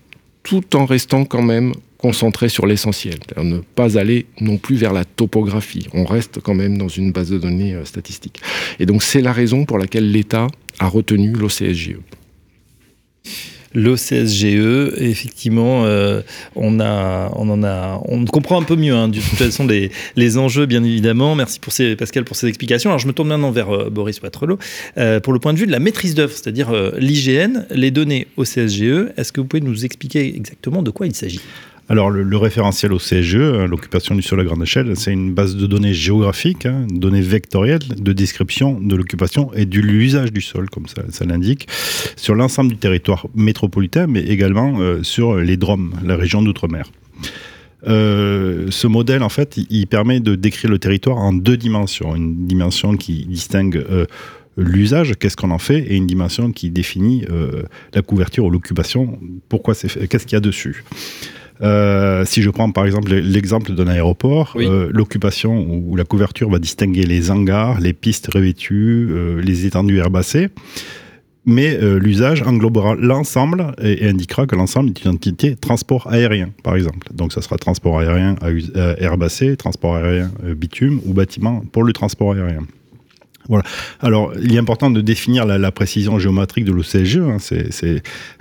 tout 0.45 0.77
en 0.77 0.85
restant 0.85 1.25
quand 1.25 1.43
même 1.43 1.73
concentré 1.99 2.49
sur 2.49 2.65
l'essentiel. 2.65 3.17
Ne 3.43 3.59
pas 3.59 3.99
aller 3.99 4.27
non 4.41 4.57
plus 4.57 4.77
vers 4.77 4.93
la 4.93 5.05
topographie. 5.05 5.89
On 5.95 6.05
reste 6.05 6.39
quand 6.39 6.55
même 6.55 6.79
dans 6.79 6.87
une 6.87 7.11
base 7.11 7.31
de 7.31 7.39
données 7.39 7.75
euh, 7.75 7.85
statistique. 7.85 8.41
Et 8.79 8.87
donc 8.87 9.03
c'est 9.03 9.23
la 9.23 9.33
raison 9.33 9.65
pour 9.65 9.79
laquelle 9.79 10.13
l'État 10.13 10.47
a 10.79 10.87
retenu 10.87 11.33
l'OCSGE 11.33 11.97
l'OCSGE. 13.75 14.95
Effectivement, 14.97 15.85
euh, 15.85 16.23
on, 16.57 16.81
a, 16.81 17.31
on 17.37 17.49
en 17.49 17.63
a, 17.63 18.01
on 18.07 18.25
comprend 18.25 18.61
un 18.61 18.65
peu 18.65 18.77
mieux, 18.77 18.95
hein, 18.95 19.09
de 19.09 19.19
toute 19.19 19.39
façon, 19.39 19.67
les, 19.67 19.91
les, 20.17 20.39
enjeux, 20.39 20.67
bien 20.67 20.83
évidemment. 20.85 21.35
Merci 21.35 21.61
pour 21.61 21.73
ces, 21.73 21.97
Pascal 21.97 22.25
pour 22.25 22.37
ces 22.37 22.47
explications. 22.47 22.91
Alors, 22.91 22.99
je 22.99 23.07
me 23.07 23.13
tourne 23.13 23.29
maintenant 23.29 23.51
vers 23.51 23.71
euh, 23.71 23.91
Boris 23.91 24.21
Watrelot 24.23 24.59
euh, 24.99 25.21
pour 25.21 25.33
le 25.33 25.39
point 25.39 25.53
de 25.53 25.59
vue 25.59 25.67
de 25.67 25.73
la 25.73 25.81
maîtrise 25.81 26.15
d'œuvre, 26.15 26.33
c'est-à-dire 26.33 26.73
l'IGN, 26.99 27.67
les 27.71 27.91
données 27.91 28.27
OCSGE. 28.37 29.13
Est-ce 29.17 29.33
que 29.33 29.41
vous 29.41 29.47
pouvez 29.47 29.63
nous 29.63 29.85
expliquer 29.85 30.35
exactement 30.35 30.83
de 30.83 30.91
quoi 30.91 31.07
il 31.07 31.15
s'agit? 31.15 31.41
Alors, 31.91 32.09
le, 32.09 32.37
référentiel 32.37 32.93
au 32.93 32.99
CSGE, 32.99 33.35
hein, 33.35 33.67
l'occupation 33.67 34.15
du 34.15 34.23
sol 34.23 34.39
à 34.39 34.45
grande 34.45 34.63
échelle, 34.63 34.97
c'est 34.97 35.13
une 35.13 35.35
base 35.35 35.57
de 35.57 35.67
données 35.67 35.93
géographiques, 35.93 36.65
hein, 36.65 36.87
données 36.89 37.21
vectorielles 37.21 37.81
de 37.81 38.13
description 38.13 38.79
de 38.81 38.95
l'occupation 38.95 39.53
et 39.55 39.67
de 39.67 39.81
l'usage 39.81 40.33
du 40.33 40.41
sol, 40.41 40.71
comme 40.71 40.87
ça, 40.87 41.25
l'indique, 41.25 41.67
sur 42.15 42.37
l'ensemble 42.37 42.71
du 42.71 42.77
territoire 42.77 43.27
métropolitain, 43.35 44.07
mais 44.07 44.21
également 44.21 44.79
euh, 44.79 45.03
sur 45.03 45.35
les 45.39 45.57
DROM, 45.57 45.93
la 46.05 46.15
région 46.15 46.43
d'outre-mer. 46.43 46.87
Euh, 47.89 48.69
ce 48.71 48.87
modèle, 48.87 49.25
en 49.25 49.29
fait, 49.29 49.59
il, 49.69 49.89
permet 49.89 50.21
de 50.21 50.37
décrire 50.37 50.71
le 50.71 50.79
territoire 50.79 51.17
en 51.17 51.33
deux 51.33 51.57
dimensions. 51.57 52.15
Une 52.15 52.47
dimension 52.47 52.97
qui 52.97 53.25
distingue 53.25 53.85
euh, 53.91 54.07
l'usage, 54.57 55.15
qu'est-ce 55.19 55.37
qu'on 55.37 55.51
en 55.51 55.59
fait, 55.59 55.81
et 55.81 55.97
une 55.97 56.07
dimension 56.07 56.53
qui 56.53 56.71
définit 56.71 57.25
la 57.95 58.03
couverture 58.03 58.45
ou 58.45 58.51
l'occupation, 58.51 59.19
pourquoi 59.49 59.75
c'est 59.75 60.07
qu'est-ce 60.09 60.27
qu'il 60.27 60.37
y 60.37 60.37
a 60.37 60.41
dessus. 60.41 60.85
Euh, 61.63 62.25
si 62.25 62.43
je 62.43 62.51
prends 62.51 62.71
par 62.71 62.87
exemple 62.87 63.13
l'exemple 63.15 63.73
d'un 63.75 63.89
aéroport, 63.89 64.57
l'occupation 64.57 65.67
ou 65.69 65.97
la 65.97 66.05
couverture 66.05 66.51
va 66.51 66.59
distinguer 66.59 67.05
les 67.05 67.31
hangars, 67.31 67.79
les 67.81 67.93
pistes 67.93 68.33
revêtues, 68.33 69.09
les 69.43 69.67
étendues 69.67 69.99
herbacées 69.99 70.49
mais 71.47 71.79
l'usage 71.99 72.43
englobera 72.43 72.95
l'ensemble 72.97 73.75
et, 73.83 74.07
indiquera 74.07 74.47
que 74.47 74.55
l'ensemble 74.55 74.91
est 74.91 75.05
une 75.05 75.13
entité 75.13 75.57
transport 75.57 76.07
aérien, 76.13 76.51
par 76.63 76.77
exemple. 76.77 77.09
Donc 77.15 77.33
ça 77.33 77.41
sera 77.41 77.57
transport 77.57 77.99
aérien 77.99 78.37
à 78.43 78.51
herbacé, 79.03 79.57
transport 79.57 79.97
aérien 79.97 80.31
bitume 80.55 81.01
ou 81.07 81.15
bâtiment 81.15 81.65
pour 81.73 81.83
le 81.83 81.95
transport 81.95 82.35
aérien. 82.35 82.67
Voilà. 83.51 83.65
Alors, 83.99 84.33
il 84.41 84.55
est 84.55 84.59
important 84.59 84.93
de 84.93 85.01
définir 85.01 85.45
la, 85.45 85.73
précision 85.73 86.21
géométrique 86.21 86.65
de 86.65 86.73
l'OCSGE. 86.73 87.19
Hein. 87.19 87.39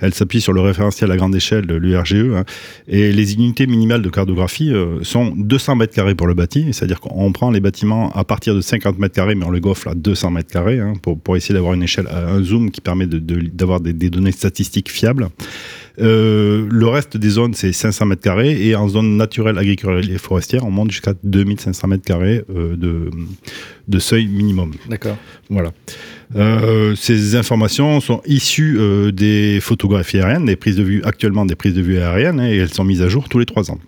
elle 0.00 0.14
s'appuie 0.14 0.40
sur 0.40 0.52
le 0.52 0.60
référentiel 0.60 1.10
à 1.10 1.16
grande 1.16 1.34
échelle 1.34 1.66
de 1.66 1.74
l'URGE. 1.74 2.14
Hein. 2.14 2.44
et 2.86 3.12
les 3.12 3.34
unités 3.34 3.66
minimales 3.66 4.02
de 4.02 4.08
cartographie 4.08 4.72
euh, 4.72 5.02
sont 5.02 5.32
200 5.36 5.76
mètres 5.76 5.94
carrés 5.94 6.14
pour 6.14 6.28
le 6.28 6.34
bâti. 6.34 6.66
C'est-à-dire 6.72 7.00
qu'on 7.00 7.32
prend 7.32 7.50
les 7.50 7.60
bâtiments 7.60 8.12
à 8.12 8.22
partir 8.22 8.54
de 8.54 8.60
50 8.60 9.00
mètres 9.00 9.16
carrés, 9.16 9.34
mais 9.34 9.44
on 9.44 9.50
le 9.50 9.58
gonfle 9.58 9.88
à 9.88 9.94
200 9.94 10.30
mètres 10.30 10.52
carrés 10.52 10.78
hein, 10.78 10.92
pour, 11.02 11.36
essayer 11.36 11.54
d'avoir 11.54 11.74
une 11.74 11.82
échelle, 11.82 12.06
un 12.08 12.40
zoom 12.40 12.70
qui 12.70 12.80
permet 12.80 13.06
d'avoir 13.08 13.80
des 13.80 14.10
données 14.10 14.32
statistiques 14.32 14.90
fiables. 14.90 15.28
Euh, 16.00 16.66
le 16.70 16.88
reste 16.88 17.16
des 17.16 17.28
zones, 17.28 17.54
c'est 17.54 17.72
500 17.72 18.06
mètres 18.06 18.22
carrés. 18.22 18.66
Et 18.66 18.74
en 18.74 18.88
zone 18.88 19.16
naturelle, 19.16 19.58
agricole 19.58 20.08
et 20.10 20.18
forestière, 20.18 20.64
on 20.64 20.70
monte 20.70 20.90
jusqu'à 20.90 21.14
2500 21.22 21.88
mètres 21.88 22.04
carrés 22.04 22.42
euh, 22.54 22.76
de, 22.76 23.10
de 23.88 23.98
seuil 23.98 24.26
minimum. 24.26 24.72
D'accord. 24.88 25.16
Voilà. 25.48 25.72
Euh, 26.36 26.94
ces 26.94 27.36
informations 27.36 28.00
sont 28.00 28.22
issues 28.26 28.78
des 29.12 29.58
photographies 29.60 30.18
aériennes, 30.18 30.46
des 30.46 30.56
prises 30.56 30.76
de 30.76 30.82
vue 30.82 31.02
actuellement 31.04 31.44
des 31.44 31.56
prises 31.56 31.74
de 31.74 31.82
vue 31.82 31.98
aériennes, 31.98 32.40
hein, 32.40 32.48
et 32.48 32.56
elles 32.56 32.72
sont 32.72 32.84
mises 32.84 33.02
à 33.02 33.08
jour 33.08 33.28
tous 33.28 33.38
les 33.38 33.46
trois 33.46 33.70
ans. 33.70 33.78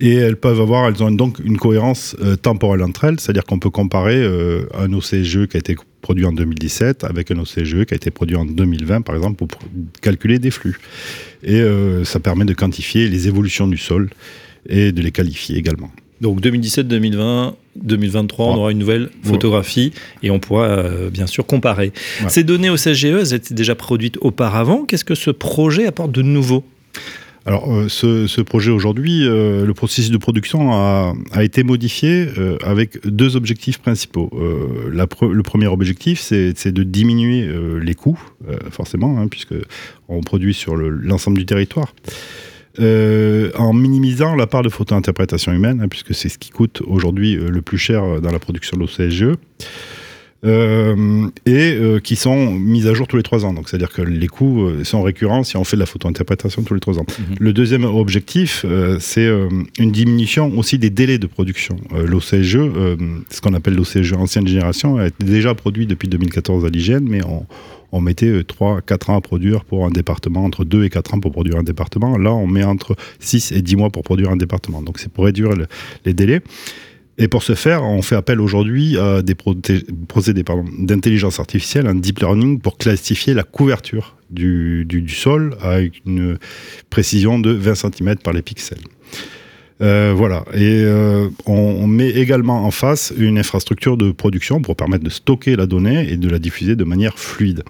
Et 0.00 0.14
elles 0.14 0.36
peuvent 0.36 0.60
avoir, 0.60 0.88
elles 0.88 1.02
ont 1.02 1.10
donc 1.10 1.38
une 1.44 1.58
cohérence 1.58 2.16
temporelle 2.40 2.82
entre 2.82 3.04
elles, 3.04 3.20
c'est-à-dire 3.20 3.44
qu'on 3.44 3.58
peut 3.58 3.70
comparer 3.70 4.24
un 4.74 4.92
OCGE 4.92 5.46
qui 5.46 5.56
a 5.56 5.58
été 5.58 5.76
produit 6.00 6.24
en 6.24 6.32
2017 6.32 7.04
avec 7.04 7.30
un 7.30 7.38
OCGE 7.38 7.84
qui 7.84 7.94
a 7.94 7.96
été 7.96 8.10
produit 8.10 8.36
en 8.36 8.44
2020, 8.44 9.02
par 9.02 9.14
exemple, 9.14 9.36
pour 9.36 9.48
calculer 10.00 10.38
des 10.38 10.50
flux. 10.50 10.78
Et 11.42 11.60
euh, 11.60 12.04
ça 12.04 12.20
permet 12.20 12.44
de 12.44 12.54
quantifier 12.54 13.08
les 13.08 13.28
évolutions 13.28 13.66
du 13.66 13.78
sol 13.78 14.10
et 14.68 14.92
de 14.92 15.00
les 15.02 15.12
qualifier 15.12 15.56
également. 15.56 15.90
Donc 16.20 16.40
2017, 16.42 16.86
2020, 16.86 17.56
2023, 17.76 18.46
on 18.46 18.56
aura 18.56 18.72
une 18.72 18.78
nouvelle 18.78 19.08
photographie 19.22 19.92
et 20.22 20.30
on 20.30 20.38
pourra 20.38 20.66
euh, 20.66 21.08
bien 21.08 21.26
sûr 21.26 21.46
comparer. 21.46 21.92
Ces 22.28 22.44
données 22.44 22.68
OCGE, 22.68 23.04
elles 23.04 23.32
étaient 23.32 23.54
déjà 23.54 23.74
produites 23.74 24.18
auparavant. 24.20 24.84
Qu'est-ce 24.84 25.04
que 25.04 25.14
ce 25.14 25.30
projet 25.30 25.86
apporte 25.86 26.12
de 26.12 26.20
nouveau? 26.20 26.62
Alors, 27.50 27.74
euh, 27.74 27.88
ce, 27.88 28.40
projet 28.42 28.70
aujourd'hui, 28.70 29.26
euh, 29.26 29.66
le 29.66 29.74
processus 29.74 30.12
de 30.12 30.18
production 30.18 30.70
a, 30.72 31.14
été 31.40 31.64
modifié 31.64 32.28
euh, 32.38 32.56
avec 32.62 33.04
deux 33.04 33.34
objectifs 33.34 33.78
principaux. 33.78 34.30
le 34.32 35.42
premier 35.42 35.66
objectif, 35.66 36.20
c'est 36.20 36.70
de 36.70 36.82
diminuer 36.84 37.48
les 37.82 37.94
coûts, 37.96 38.20
forcément, 38.70 39.18
hein, 39.18 39.26
puisque 39.26 39.54
on 40.08 40.20
produit 40.20 40.54
sur 40.54 40.76
l'ensemble 40.76 41.38
du 41.38 41.46
territoire. 41.46 41.92
en 42.78 43.72
minimisant 43.72 44.36
la 44.36 44.46
part 44.46 44.62
de 44.62 44.68
photo-interprétation 44.68 45.52
humaine, 45.52 45.80
hein, 45.82 45.88
puisque 45.88 46.14
c'est 46.14 46.28
ce 46.28 46.38
qui 46.38 46.50
coûte 46.50 46.82
aujourd'hui 46.86 47.34
le 47.34 47.62
plus 47.62 47.78
cher 47.78 48.20
dans 48.20 48.30
la 48.30 48.38
production 48.38 48.76
de 48.76 48.82
l'OCSGE. 48.82 49.34
Euh, 50.42 51.28
et 51.44 51.74
euh, 51.74 52.00
qui 52.00 52.16
sont 52.16 52.52
mises 52.52 52.86
à 52.86 52.94
jour 52.94 53.06
tous 53.06 53.18
les 53.18 53.22
trois 53.22 53.44
ans. 53.44 53.52
Donc, 53.52 53.68
c'est-à-dire 53.68 53.90
que 53.90 54.00
les 54.00 54.26
coûts 54.26 54.64
euh, 54.64 54.84
sont 54.84 55.02
récurrents 55.02 55.42
si 55.44 55.58
on 55.58 55.64
fait 55.64 55.76
de 55.76 55.80
la 55.80 55.86
photo-interprétation 55.86 56.62
tous 56.62 56.72
les 56.72 56.80
trois 56.80 56.98
ans. 56.98 57.04
Mhm. 57.18 57.36
Le 57.38 57.52
deuxième 57.52 57.84
objectif, 57.84 58.64
c'est 59.00 59.28
une 59.78 59.92
diminution 59.92 60.50
aussi 60.56 60.78
des 60.78 60.90
délais 60.90 61.18
de 61.18 61.26
production. 61.26 61.76
L'OCSGE, 61.92 62.58
ce 63.30 63.40
qu'on 63.40 63.54
appelle 63.54 63.74
l'OCSGE 63.74 64.14
ancienne 64.14 64.46
génération, 64.46 64.96
a 64.96 65.08
été 65.08 65.24
déjà 65.24 65.54
produit 65.54 65.86
depuis 65.86 66.08
2014 66.08 66.64
à 66.64 66.68
l'hygiène, 66.68 67.06
mais 67.08 67.24
on, 67.24 67.46
on 67.92 68.00
mettait 68.00 68.40
3-4 68.40 69.10
ans 69.10 69.16
à 69.16 69.20
produire 69.20 69.64
pour 69.64 69.84
un 69.84 69.90
département, 69.90 70.44
entre 70.44 70.64
2 70.64 70.84
et 70.84 70.90
4 70.90 71.14
ans 71.14 71.20
pour 71.20 71.32
produire 71.32 71.56
un 71.56 71.62
département. 71.62 72.16
Là, 72.16 72.32
on 72.32 72.46
met 72.46 72.64
entre 72.64 72.96
6 73.18 73.52
et 73.52 73.62
10 73.62 73.76
mois 73.76 73.90
pour 73.90 74.02
produire 74.02 74.30
un 74.30 74.36
département. 74.36 74.82
Donc, 74.82 74.98
c'est 74.98 75.12
pour 75.12 75.24
réduire 75.24 75.50
les 76.04 76.14
délais. 76.14 76.40
Et 77.20 77.28
pour 77.28 77.42
ce 77.42 77.54
faire, 77.54 77.84
on 77.84 78.00
fait 78.00 78.16
appel 78.16 78.40
aujourd'hui 78.40 78.98
à 78.98 79.20
des 79.20 79.34
procédés 80.08 80.42
d'intelligence 80.78 81.38
artificielle, 81.38 81.86
un 81.86 81.94
deep 81.94 82.18
learning, 82.20 82.60
pour 82.60 82.78
classifier 82.78 83.34
la 83.34 83.42
couverture 83.42 84.16
du, 84.30 85.04
sol 85.08 85.54
avec 85.60 86.00
une 86.06 86.38
précision 86.88 87.38
de 87.38 87.50
20 87.50 87.74
cm 87.74 88.16
par 88.16 88.32
les 88.32 88.40
pixels. 88.40 88.78
Euh, 89.82 90.14
voilà. 90.16 90.46
Et 90.54 90.82
euh, 90.82 91.28
on, 91.44 91.86
met 91.86 92.08
également 92.08 92.64
en 92.64 92.70
face 92.70 93.12
une 93.18 93.38
infrastructure 93.38 93.98
de 93.98 94.12
production 94.12 94.62
pour 94.62 94.74
permettre 94.74 95.04
de 95.04 95.10
stocker 95.10 95.56
la 95.56 95.66
donnée 95.66 96.10
et 96.10 96.16
de 96.16 96.28
la 96.30 96.38
diffuser 96.38 96.74
de 96.74 96.84
manière 96.84 97.18
fluide. 97.18 97.64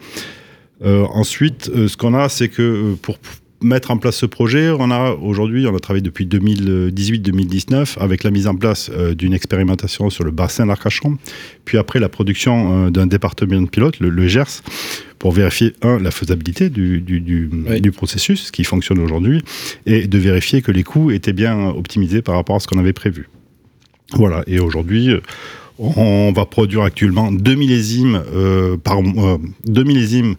Euh, 0.84 1.04
ensuite, 1.12 1.70
ce 1.74 1.96
qu'on 1.96 2.14
a, 2.14 2.28
c'est 2.28 2.48
que 2.48 2.94
pour 3.02 3.18
mettre 3.62 3.90
en 3.90 3.98
place 3.98 4.16
ce 4.16 4.26
projet, 4.26 4.70
on 4.70 4.90
a 4.90 5.12
aujourd'hui, 5.12 5.66
on 5.66 5.74
a 5.74 5.78
travaillé 5.78 6.02
depuis 6.02 6.26
2018-2019 6.26 7.98
avec 7.98 8.24
la 8.24 8.30
mise 8.30 8.46
en 8.46 8.54
place 8.54 8.90
euh, 8.92 9.14
d'une 9.14 9.34
expérimentation 9.34 10.10
sur 10.10 10.24
le 10.24 10.30
bassin 10.30 10.66
d'Arcachon, 10.66 11.18
puis 11.64 11.78
après 11.78 12.00
la 12.00 12.08
production 12.08 12.86
euh, 12.86 12.90
d'un 12.90 13.06
département 13.06 13.60
de 13.60 13.68
pilote, 13.68 14.00
le, 14.00 14.28
GERS, 14.28 14.62
pour 15.18 15.32
vérifier, 15.32 15.74
un, 15.82 15.98
la 15.98 16.10
faisabilité 16.10 16.70
du, 16.70 17.00
du, 17.00 17.92
processus 17.92 18.50
qui 18.50 18.64
fonctionne 18.64 18.98
aujourd'hui, 18.98 19.42
et 19.86 20.06
de 20.06 20.18
vérifier 20.18 20.62
que 20.62 20.72
les 20.72 20.82
coûts 20.82 21.10
étaient 21.10 21.32
bien 21.32 21.68
optimisés 21.68 22.22
par 22.22 22.36
rapport 22.36 22.56
à 22.56 22.60
ce 22.60 22.66
qu'on 22.66 22.78
avait 22.78 22.92
prévu. 22.92 23.28
Voilà, 24.14 24.42
et 24.46 24.58
aujourd'hui, 24.58 25.14
on 25.78 26.32
va 26.34 26.44
produire 26.46 26.82
actuellement 26.82 27.32
2 27.32 27.54
millésimes 27.54 28.22
euh, 28.34 28.76
par 28.76 29.02
mois, 29.02 29.38
2 29.64 29.82
millésimes 29.84 30.36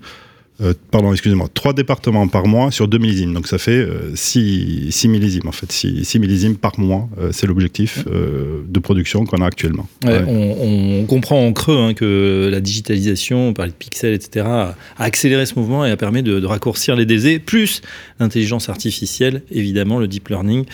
euh, 0.61 0.73
pardon, 0.91 1.11
excusez-moi, 1.11 1.47
trois 1.53 1.73
départements 1.73 2.27
par 2.27 2.45
mois 2.45 2.71
sur 2.71 2.87
deux 2.87 2.97
millésimes. 2.97 3.33
Donc 3.33 3.47
ça 3.47 3.57
fait 3.57 3.87
6 4.13 4.89
euh, 5.05 5.09
millésimes 5.09 5.47
en 5.47 5.51
fait, 5.51 5.71
6 5.71 6.19
millésimes 6.19 6.55
par 6.55 6.79
mois. 6.79 7.09
Euh, 7.19 7.29
c'est 7.31 7.47
l'objectif 7.47 8.05
de 8.07 8.79
production 8.79 9.25
qu'on 9.25 9.41
a 9.41 9.45
actuellement. 9.45 9.87
on, 10.05 11.05
comprend 11.07 11.45
en 11.45 11.53
creux 11.53 11.77
hein, 11.77 11.93
que 11.93 12.49
la 12.51 12.61
digitalisation, 12.61 13.53
par 13.53 13.65
les 13.65 13.71
pixels, 13.71 14.13
etc., 14.13 14.45
a 14.45 14.75
accéléré 14.97 15.45
ce 15.45 15.57
mouvement 15.57 15.85
et 15.85 15.91
a 15.91 15.97
permis 15.97 16.23
de, 16.23 16.45
raccourcir 16.45 16.95
les 16.95 17.05
délais, 17.05 17.39
plus 17.39 17.81
l'intelligence 18.19 18.69
artificielle, 18.69 19.41
évidemment, 19.51 19.99
le 19.99 20.07
deep 20.07 20.29
learning, 20.29 20.65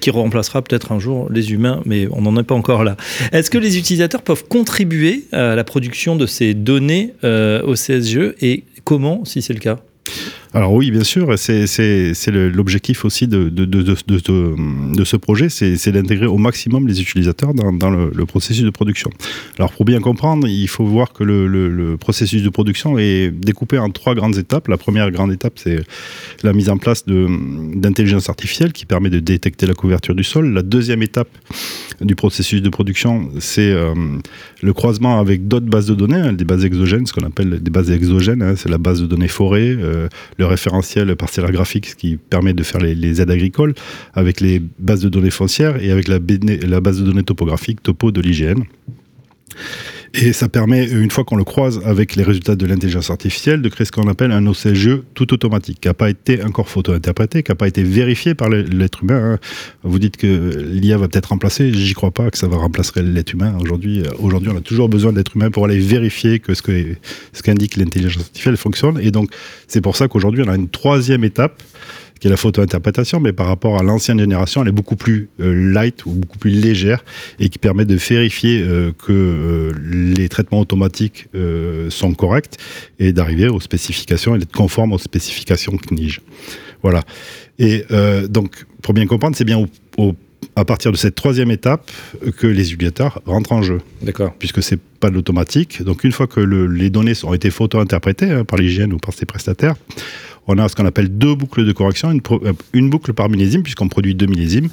qui 0.00 0.10
remplacera 0.10 0.62
peut-être 0.62 0.92
un 0.92 0.98
jour 0.98 1.30
les 1.30 1.52
humains, 1.52 1.82
mais 1.84 2.08
on 2.10 2.22
n'en 2.22 2.36
est 2.40 2.44
pas 2.44 2.54
encore 2.54 2.84
là. 2.84 2.96
Est-ce 3.32 3.50
que 3.50 3.58
les 3.58 3.78
utilisateurs 3.78 4.22
peuvent 4.22 4.44
contribuer 4.48 5.24
à 5.32 5.54
la 5.54 5.64
production 5.64 6.16
de 6.16 6.26
ces 6.26 6.54
données 6.54 7.14
au 7.22 7.74
CSGE 7.74 8.34
et 8.40 8.64
Comment, 8.84 9.24
si 9.24 9.42
c'est 9.42 9.54
le 9.54 9.60
cas? 9.60 9.78
Alors 10.54 10.74
oui, 10.74 10.90
bien 10.90 11.04
sûr, 11.04 11.38
c'est 11.38 11.66
l'objectif 12.28 13.06
aussi 13.06 13.26
de, 13.26 13.50
ce 15.04 15.16
projet, 15.16 15.48
c'est 15.48 15.92
d'intégrer 15.92 16.26
au 16.26 16.36
maximum 16.36 16.86
les 16.86 17.00
utilisateurs 17.00 17.54
dans, 17.54 17.72
dans 17.72 17.90
le, 17.90 18.26
processus 18.26 18.62
de 18.62 18.70
production. 18.70 19.10
Alors 19.58 19.72
pour 19.72 19.86
bien 19.86 20.00
comprendre, 20.00 20.46
il 20.46 20.68
faut 20.68 20.84
voir 20.84 21.14
que 21.14 21.24
le, 21.24 21.46
le, 21.46 21.96
processus 21.96 22.42
de 22.42 22.50
production 22.50 22.98
est 22.98 23.30
découpé 23.30 23.78
en 23.78 23.88
trois 23.88 24.14
grandes 24.14 24.36
étapes. 24.36 24.68
La 24.68 24.76
première 24.76 25.10
grande 25.10 25.32
étape, 25.32 25.54
c'est 25.56 25.80
la 26.42 26.52
mise 26.52 26.68
en 26.68 26.76
place 26.76 27.06
d'intelligence 27.06 28.28
artificielle 28.28 28.72
qui 28.72 28.84
permet 28.84 29.08
de 29.08 29.20
détecter 29.20 29.66
la 29.66 29.74
couverture 29.74 30.14
du 30.14 30.24
sol. 30.24 30.52
La 30.52 30.62
deuxième 30.62 31.02
étape 31.02 31.30
du 32.02 32.14
processus 32.14 32.62
de 32.62 32.68
production, 32.68 33.30
c'est 33.38 33.70
euh, 33.70 33.94
le 34.62 34.72
croisement 34.72 35.18
avec 35.20 35.48
d'autres 35.48 35.66
bases 35.66 35.86
de 35.86 35.94
données, 35.94 36.16
hein, 36.16 36.32
des 36.32 36.44
bases 36.44 36.64
exogènes, 36.64 37.06
ce 37.06 37.12
qu'on 37.12 37.26
appelle 37.26 37.62
des 37.62 37.70
bases 37.70 37.90
exogènes, 37.90 38.42
hein, 38.42 38.54
c'est 38.56 38.68
la 38.68 38.78
base 38.78 39.00
de 39.00 39.06
données 39.06 39.28
forêt, 39.28 39.76
euh, 39.78 40.08
le 40.38 40.46
référentiel 40.46 41.14
parcellaire 41.16 41.52
graphique, 41.52 41.86
ce 41.86 41.94
qui 41.94 42.16
permet 42.16 42.52
de 42.52 42.62
faire 42.62 42.80
les, 42.80 43.20
aides 43.20 43.30
agricoles, 43.30 43.74
avec 44.14 44.40
les 44.40 44.62
bases 44.78 45.00
de 45.00 45.08
données 45.08 45.30
foncières 45.30 45.82
et 45.82 45.90
avec 45.90 46.08
la, 46.08 46.18
la 46.66 46.80
base 46.80 47.00
de 47.00 47.04
données 47.04 47.22
topographique, 47.22 47.82
topo 47.82 48.10
de 48.10 48.20
l'IGN. 48.20 48.62
Et 50.14 50.34
ça 50.34 50.48
permet, 50.48 50.86
une 50.90 51.10
fois 51.10 51.24
qu'on 51.24 51.36
le 51.36 51.44
croise 51.44 51.80
avec 51.86 52.16
les 52.16 52.22
résultats 52.22 52.54
de 52.54 52.66
l'intelligence 52.66 53.10
artificielle, 53.10 53.62
de 53.62 53.68
créer 53.70 53.86
ce 53.86 53.92
qu'on 53.92 54.08
appelle 54.08 54.30
un 54.30 54.46
OCGE 54.46 55.00
tout 55.14 55.32
automatique, 55.32 55.80
qui 55.80 55.88
n'a 55.88 55.94
pas 55.94 56.10
été 56.10 56.44
encore 56.44 56.68
photo-interprété, 56.68 57.42
qui 57.42 57.50
n'a 57.50 57.54
pas 57.54 57.66
été 57.66 57.82
vérifié 57.82 58.34
par 58.34 58.50
l'être 58.50 59.02
humain. 59.02 59.32
Hein. 59.32 59.38
Vous 59.82 59.98
dites 59.98 60.18
que 60.18 60.66
l'IA 60.70 60.98
va 60.98 61.08
peut-être 61.08 61.30
remplacer, 61.30 61.72
j'y 61.72 61.94
crois 61.94 62.10
pas 62.10 62.30
que 62.30 62.36
ça 62.36 62.46
va 62.46 62.58
remplacer 62.58 63.02
l'être 63.02 63.32
humain. 63.32 63.56
Aujourd'hui, 63.60 64.02
aujourd'hui, 64.18 64.50
on 64.52 64.56
a 64.56 64.60
toujours 64.60 64.90
besoin 64.90 65.14
d'être 65.14 65.34
humain 65.34 65.50
pour 65.50 65.64
aller 65.64 65.78
vérifier 65.78 66.40
que 66.40 66.52
ce 66.52 66.60
que 66.60 66.94
ce 67.32 67.42
qu'indique 67.42 67.76
l'intelligence 67.76 68.24
artificielle 68.24 68.58
fonctionne. 68.58 68.98
Et 69.02 69.10
donc, 69.12 69.30
c'est 69.66 69.80
pour 69.80 69.96
ça 69.96 70.08
qu'aujourd'hui, 70.08 70.42
on 70.46 70.48
a 70.48 70.56
une 70.56 70.68
troisième 70.68 71.24
étape 71.24 71.62
qui 72.22 72.28
est 72.28 72.30
la 72.30 72.36
photo-interprétation, 72.36 73.18
mais 73.18 73.32
par 73.32 73.48
rapport 73.48 73.80
à 73.80 73.82
l'ancienne 73.82 74.20
génération, 74.20 74.62
elle 74.62 74.68
est 74.68 74.78
beaucoup 74.80 74.94
plus 74.94 75.28
euh, 75.40 75.72
light 75.72 76.06
ou 76.06 76.12
beaucoup 76.12 76.38
plus 76.38 76.52
légère 76.52 77.04
et 77.40 77.48
qui 77.48 77.58
permet 77.58 77.84
de 77.84 77.96
vérifier 77.96 78.62
euh, 78.62 78.92
que 78.92 79.10
euh, 79.10 79.72
les 79.90 80.28
traitements 80.28 80.60
automatiques 80.60 81.26
sont 81.88 82.14
corrects 82.14 82.58
et 83.00 83.12
d'arriver 83.12 83.48
aux 83.48 83.58
spécifications 83.58 84.36
et 84.36 84.38
d'être 84.38 84.52
conforme 84.52 84.92
aux 84.92 84.98
spécifications 84.98 85.76
CNIGE. 85.76 86.20
Voilà. 86.82 87.02
Et 87.58 87.84
donc, 88.28 88.66
pour 88.82 88.94
bien 88.94 89.06
comprendre, 89.06 89.36
c'est 89.36 89.44
bien 89.44 89.58
au, 89.58 89.66
au, 89.96 90.14
à 90.54 90.64
partir 90.64 90.92
de 90.92 90.96
cette 90.96 91.14
troisième 91.14 91.50
étape 91.50 91.90
que 92.38 92.46
les 92.46 92.72
utilisateurs 92.72 93.20
rentrent 93.26 93.52
en 93.52 93.62
jeu. 93.62 93.78
D'accord. 94.02 94.34
Puisque 94.38 94.62
c'est 94.62 94.78
pas 95.00 95.10
de 95.10 95.14
l'automatique. 95.14 95.82
Donc, 95.82 96.04
une 96.04 96.12
fois 96.12 96.26
que 96.26 96.40
le, 96.40 96.66
les 96.66 96.90
données 96.90 97.14
ont 97.24 97.34
été 97.34 97.50
photo-interprétées 97.50 98.30
hein, 98.30 98.44
par 98.44 98.58
l'hygiène 98.58 98.92
ou 98.92 98.98
par 98.98 99.14
ses 99.14 99.26
prestataires, 99.26 99.74
on 100.46 100.58
a 100.58 100.68
ce 100.68 100.74
qu'on 100.74 100.86
appelle 100.86 101.08
deux 101.08 101.34
boucles 101.34 101.64
de 101.64 101.72
correction, 101.72 102.10
une, 102.10 102.20
euh, 102.30 102.52
une 102.72 102.90
boucle 102.90 103.12
par 103.12 103.28
millésime, 103.28 103.62
puisqu'on 103.62 103.88
produit 103.88 104.14
deux 104.14 104.26
millésimes. 104.26 104.68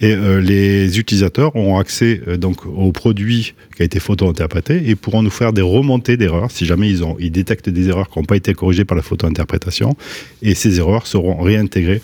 Et 0.00 0.12
euh, 0.12 0.40
les 0.40 0.98
utilisateurs 0.98 1.56
ont 1.56 1.78
accès 1.78 2.20
euh, 2.28 2.36
donc 2.36 2.66
au 2.66 2.92
produit 2.92 3.54
qui 3.74 3.82
a 3.82 3.84
été 3.84 3.98
photo-interprété 3.98 4.90
et 4.90 4.94
pourront 4.94 5.22
nous 5.22 5.30
faire 5.30 5.52
des 5.52 5.62
remontées 5.62 6.16
d'erreurs 6.18 6.50
si 6.50 6.66
jamais 6.66 6.90
ils, 6.90 7.02
ont, 7.02 7.16
ils 7.18 7.30
détectent 7.30 7.70
des 7.70 7.88
erreurs 7.88 8.10
qui 8.10 8.18
n'ont 8.18 8.24
pas 8.24 8.36
été 8.36 8.52
corrigées 8.52 8.84
par 8.84 8.96
la 8.96 9.02
photo-interprétation. 9.02 9.96
Et 10.42 10.54
ces 10.54 10.78
erreurs 10.78 11.06
seront 11.06 11.40
réintégrées 11.40 12.02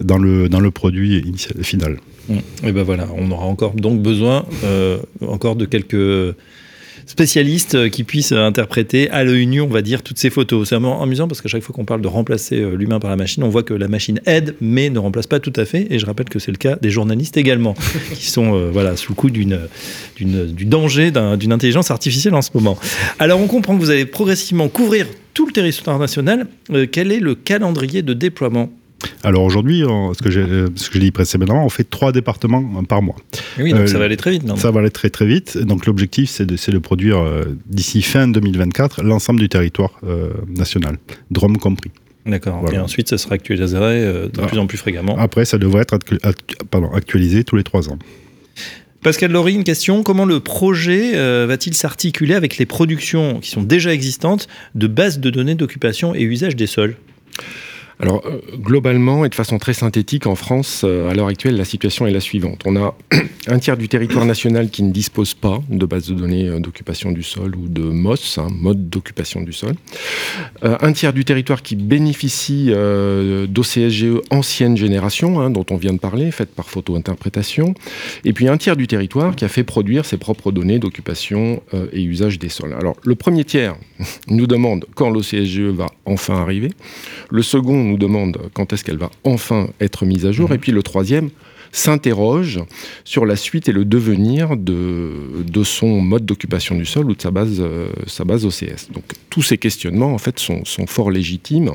dans 0.00 0.18
le, 0.18 0.48
dans 0.48 0.60
le 0.60 0.70
produit 0.70 1.32
final. 1.62 1.98
Et 2.62 2.72
ben 2.72 2.82
voilà, 2.82 3.08
on 3.16 3.30
aura 3.30 3.46
encore 3.46 3.72
donc 3.72 4.02
besoin 4.02 4.44
encore 5.22 5.56
de 5.56 5.64
quelques 5.64 6.34
spécialistes 7.08 7.74
euh, 7.74 7.88
qui 7.88 8.04
puissent 8.04 8.32
interpréter 8.32 9.10
à 9.10 9.24
l'œil 9.24 9.46
nu, 9.46 9.60
on 9.60 9.66
va 9.66 9.82
dire, 9.82 10.02
toutes 10.02 10.18
ces 10.18 10.30
photos. 10.30 10.68
C'est 10.68 10.76
amusant 10.76 11.26
parce 11.26 11.40
qu'à 11.40 11.48
chaque 11.48 11.62
fois 11.62 11.74
qu'on 11.74 11.84
parle 11.84 12.02
de 12.02 12.08
remplacer 12.08 12.60
euh, 12.60 12.76
l'humain 12.76 13.00
par 13.00 13.10
la 13.10 13.16
machine, 13.16 13.42
on 13.42 13.48
voit 13.48 13.62
que 13.62 13.74
la 13.74 13.88
machine 13.88 14.20
aide, 14.26 14.54
mais 14.60 14.90
ne 14.90 14.98
remplace 14.98 15.26
pas 15.26 15.40
tout 15.40 15.52
à 15.56 15.64
fait. 15.64 15.88
Et 15.90 15.98
je 15.98 16.06
rappelle 16.06 16.28
que 16.28 16.38
c'est 16.38 16.52
le 16.52 16.58
cas 16.58 16.76
des 16.80 16.90
journalistes 16.90 17.36
également, 17.36 17.74
qui 18.14 18.30
sont 18.30 18.54
euh, 18.54 18.70
voilà, 18.70 18.96
sous 18.96 19.12
le 19.12 19.16
coup 19.16 19.30
d'une, 19.30 19.58
d'une, 20.16 20.46
du 20.46 20.64
danger 20.64 21.10
d'une 21.10 21.52
intelligence 21.52 21.90
artificielle 21.90 22.34
en 22.34 22.42
ce 22.42 22.50
moment. 22.54 22.78
Alors 23.18 23.40
on 23.40 23.46
comprend 23.46 23.74
que 23.74 23.80
vous 23.80 23.90
allez 23.90 24.06
progressivement 24.06 24.68
couvrir 24.68 25.06
tout 25.34 25.46
le 25.46 25.52
territoire 25.52 25.98
national. 25.98 26.46
Euh, 26.72 26.86
quel 26.90 27.12
est 27.12 27.20
le 27.20 27.34
calendrier 27.34 28.02
de 28.02 28.12
déploiement? 28.12 28.70
Alors 29.22 29.44
aujourd'hui, 29.44 29.80
ce 29.80 30.22
que 30.22 30.30
j'ai 30.30 31.00
dit 31.00 31.10
précédemment, 31.10 31.64
on 31.64 31.68
fait 31.68 31.88
trois 31.88 32.12
départements 32.12 32.82
par 32.84 33.02
mois. 33.02 33.16
Oui, 33.58 33.70
donc 33.70 33.80
euh, 33.80 33.86
ça 33.86 33.98
va 33.98 34.06
aller 34.06 34.16
très 34.16 34.32
vite. 34.32 34.44
Non 34.44 34.56
ça 34.56 34.70
va 34.70 34.80
aller 34.80 34.90
très 34.90 35.10
très 35.10 35.26
vite. 35.26 35.56
Donc 35.58 35.86
l'objectif, 35.86 36.30
c'est 36.30 36.46
de, 36.46 36.56
de, 36.56 36.78
produire 36.78 37.18
euh, 37.18 37.44
d'ici 37.66 38.02
fin 38.02 38.26
2024 38.26 39.02
l'ensemble 39.02 39.40
du 39.40 39.48
territoire 39.48 39.92
euh, 40.04 40.30
national, 40.48 40.98
Drôme 41.30 41.58
compris. 41.58 41.90
D'accord. 42.28 42.58
Voilà. 42.60 42.78
Et 42.78 42.80
ensuite, 42.80 43.08
ça 43.08 43.18
sera 43.18 43.34
actualisé 43.34 43.76
euh, 43.76 44.28
de 44.28 44.42
plus 44.42 44.58
en 44.58 44.66
plus 44.66 44.78
fréquemment. 44.78 45.16
Après, 45.18 45.44
ça 45.44 45.58
devrait 45.58 45.82
être 45.82 45.94
actu 45.94 46.18
pardon, 46.70 46.92
actualisé 46.92 47.44
tous 47.44 47.56
les 47.56 47.64
trois 47.64 47.88
ans. 47.88 47.98
Pascal 49.02 49.30
Laurie, 49.30 49.54
une 49.54 49.64
question. 49.64 50.02
Comment 50.02 50.24
le 50.24 50.40
projet 50.40 51.12
euh, 51.14 51.46
va-t-il 51.46 51.74
s'articuler 51.74 52.34
avec 52.34 52.58
les 52.58 52.66
productions 52.66 53.40
qui 53.40 53.50
sont 53.50 53.62
déjà 53.62 53.94
existantes 53.94 54.48
de 54.74 54.86
bases 54.86 55.20
de 55.20 55.30
données 55.30 55.54
d'occupation 55.54 56.14
et 56.14 56.22
usage 56.22 56.56
des 56.56 56.66
sols? 56.66 56.96
Alors, 58.00 58.22
euh, 58.26 58.40
globalement 58.56 59.24
et 59.24 59.28
de 59.28 59.34
façon 59.34 59.58
très 59.58 59.72
synthétique, 59.74 60.26
en 60.26 60.36
France, 60.36 60.82
euh, 60.84 61.10
à 61.10 61.14
l'heure 61.14 61.26
actuelle, 61.26 61.56
la 61.56 61.64
situation 61.64 62.06
est 62.06 62.12
la 62.12 62.20
suivante. 62.20 62.62
On 62.64 62.76
a 62.76 62.94
un 63.48 63.58
tiers 63.58 63.76
du 63.76 63.88
territoire 63.88 64.24
national 64.24 64.70
qui 64.70 64.84
ne 64.84 64.92
dispose 64.92 65.34
pas 65.34 65.60
de 65.68 65.84
base 65.84 66.08
de 66.08 66.14
données 66.14 66.48
euh, 66.48 66.60
d'occupation 66.60 67.10
du 67.10 67.24
sol 67.24 67.56
ou 67.56 67.68
de 67.68 67.82
MOS, 67.82 68.38
hein, 68.38 68.48
mode 68.52 68.88
d'occupation 68.88 69.40
du 69.40 69.52
sol. 69.52 69.74
Un 70.62 70.92
tiers 70.92 71.12
du 71.12 71.24
territoire 71.24 71.62
qui 71.62 71.76
bénéficie 71.76 72.70
d'OCSGE 72.70 74.20
ancienne 74.30 74.76
génération, 74.76 75.40
hein, 75.40 75.50
dont 75.50 75.64
on 75.70 75.76
vient 75.76 75.92
de 75.92 75.98
parler, 75.98 76.30
faite 76.30 76.50
par 76.50 76.68
photo-interprétation. 76.68 77.74
Et 78.24 78.32
puis 78.32 78.48
un 78.48 78.56
tiers 78.56 78.76
du 78.76 78.86
territoire 78.86 79.34
qui 79.36 79.44
a 79.44 79.48
fait 79.48 79.64
produire 79.64 80.04
ses 80.04 80.16
propres 80.16 80.52
données 80.52 80.78
d'occupation 80.78 81.62
et 81.92 82.02
usage 82.02 82.38
des 82.38 82.48
sols. 82.48 82.74
Alors, 82.78 82.96
le 83.04 83.14
premier 83.14 83.44
tiers 83.44 83.76
nous 84.28 84.46
demande 84.46 84.84
quand 84.94 85.10
l'OCSGE 85.10 85.60
va 85.60 85.86
enfin 86.04 86.36
arriver. 86.36 86.70
Le 87.30 87.42
second 87.42 87.87
nous 87.88 87.98
demande 87.98 88.38
quand 88.54 88.72
est-ce 88.72 88.84
qu'elle 88.84 88.98
va 88.98 89.10
enfin 89.24 89.68
être 89.80 90.04
mise 90.04 90.26
à 90.26 90.32
jour. 90.32 90.50
Mmh. 90.50 90.54
Et 90.54 90.58
puis 90.58 90.72
le 90.72 90.82
troisième 90.82 91.30
s'interroge 91.72 92.60
sur 93.04 93.26
la 93.26 93.36
suite 93.36 93.68
et 93.68 93.72
le 93.72 93.84
devenir 93.84 94.56
de, 94.56 95.10
de 95.46 95.64
son 95.64 96.00
mode 96.00 96.24
d'occupation 96.24 96.76
du 96.76 96.86
sol 96.86 97.10
ou 97.10 97.14
de 97.14 97.20
sa 97.20 97.30
base, 97.30 97.58
euh, 97.60 97.90
sa 98.06 98.24
base 98.24 98.44
OCS. 98.44 98.90
Donc 98.92 99.04
tous 99.30 99.42
ces 99.42 99.58
questionnements 99.58 100.12
en 100.14 100.18
fait 100.18 100.38
sont, 100.38 100.64
sont 100.64 100.86
fort 100.86 101.10
légitimes. 101.10 101.72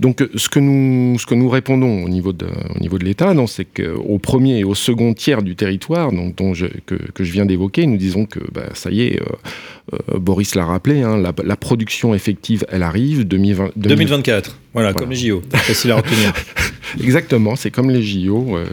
Donc, 0.00 0.26
ce 0.34 0.48
que 0.48 0.60
nous, 0.60 1.18
ce 1.18 1.26
que 1.26 1.34
nous 1.34 1.48
répondons 1.48 2.04
au 2.04 2.08
niveau 2.08 2.32
de, 2.32 2.46
au 2.46 2.78
niveau 2.80 2.98
de 2.98 3.04
l'État, 3.04 3.34
c'est 3.46 3.64
qu'au 3.64 4.18
premier 4.18 4.58
et 4.58 4.64
au 4.64 4.74
second 4.74 5.14
tiers 5.14 5.42
du 5.42 5.56
territoire, 5.56 6.12
donc, 6.12 6.36
dont 6.36 6.54
je, 6.54 6.66
que, 6.86 6.94
que 6.94 7.24
je 7.24 7.32
viens 7.32 7.46
d'évoquer, 7.46 7.86
nous 7.86 7.96
disons 7.96 8.26
que 8.26 8.40
bah, 8.52 8.68
ça 8.74 8.90
y 8.90 9.02
est, 9.02 9.20
euh, 9.20 9.94
euh, 10.14 10.18
Boris 10.18 10.54
l'a 10.54 10.64
rappelé, 10.64 11.02
hein, 11.02 11.16
la, 11.16 11.32
la, 11.44 11.56
production 11.56 12.14
effective, 12.14 12.64
elle 12.68 12.82
arrive 12.82 13.26
2020, 13.26 13.72
2024. 13.76 14.58
Voilà, 14.72 14.92
voilà, 14.92 14.92
comme 14.92 15.10
les 15.10 15.16
JO, 15.16 15.42
facile 15.50 15.92
à 15.92 15.96
retenir. 15.96 16.32
Exactement, 17.02 17.56
c'est 17.56 17.70
comme 17.70 17.90
les 17.90 18.02
JO. 18.02 18.56
Euh, 18.56 18.66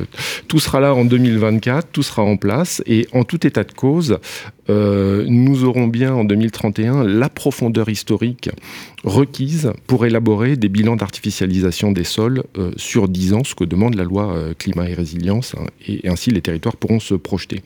tout 0.48 0.60
sera 0.60 0.80
là 0.80 0.94
en 0.94 1.06
2024, 1.06 1.90
tout 1.92 2.04
sera 2.04 2.24
en 2.24 2.38
place, 2.38 2.82
et 2.86 3.08
en 3.14 3.24
tout 3.24 3.46
état 3.46 3.64
de 3.64 3.72
cause, 3.72 4.20
euh, 4.70 5.26
nous 5.28 5.64
aurons 5.64 5.88
bien 5.88 6.14
en 6.14 6.24
2031 6.24 7.04
la 7.04 7.30
profondeur 7.30 7.90
historique 7.90 8.50
requise 9.04 9.72
pour 9.88 10.06
élaborer 10.06 10.56
des 10.56 10.70
bilans 10.70 10.96
d'artificialisation 10.96 11.92
des 11.92 12.04
sols 12.04 12.44
euh, 12.58 12.72
sur 12.78 13.08
10 13.08 13.34
ans, 13.34 13.44
ce 13.44 13.56
que 13.56 13.64
demande 13.64 13.96
la 13.96 14.04
loi 14.04 14.36
euh, 14.36 14.54
climat 14.58 14.90
et 14.90 14.94
résilience, 14.94 15.56
hein, 15.58 15.66
et, 15.88 16.08
ainsi 16.08 16.32
les 16.32 16.42
territoires 16.42 16.78
pourront 16.78 17.00
se 17.00 17.14
projeter. 17.14 17.62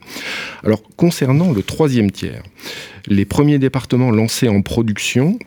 Alors, 0.64 0.82
concernant 0.96 1.52
le 1.52 1.62
troisième 1.62 2.10
tiers, 2.10 2.42
les 3.06 3.24
premiers 3.24 3.58
départements 3.58 4.10
lancés 4.10 4.48
en 4.48 4.62
production 4.62 5.38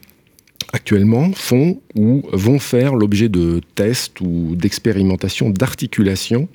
actuellement 0.72 1.32
font 1.34 1.82
ou 1.96 2.24
vont 2.32 2.60
faire 2.60 2.96
l'objet 2.96 3.30
de 3.30 3.62
tests 3.76 4.20
ou 4.22 4.56
d'expérimentations 4.56 5.50
d'articulation 5.50 6.50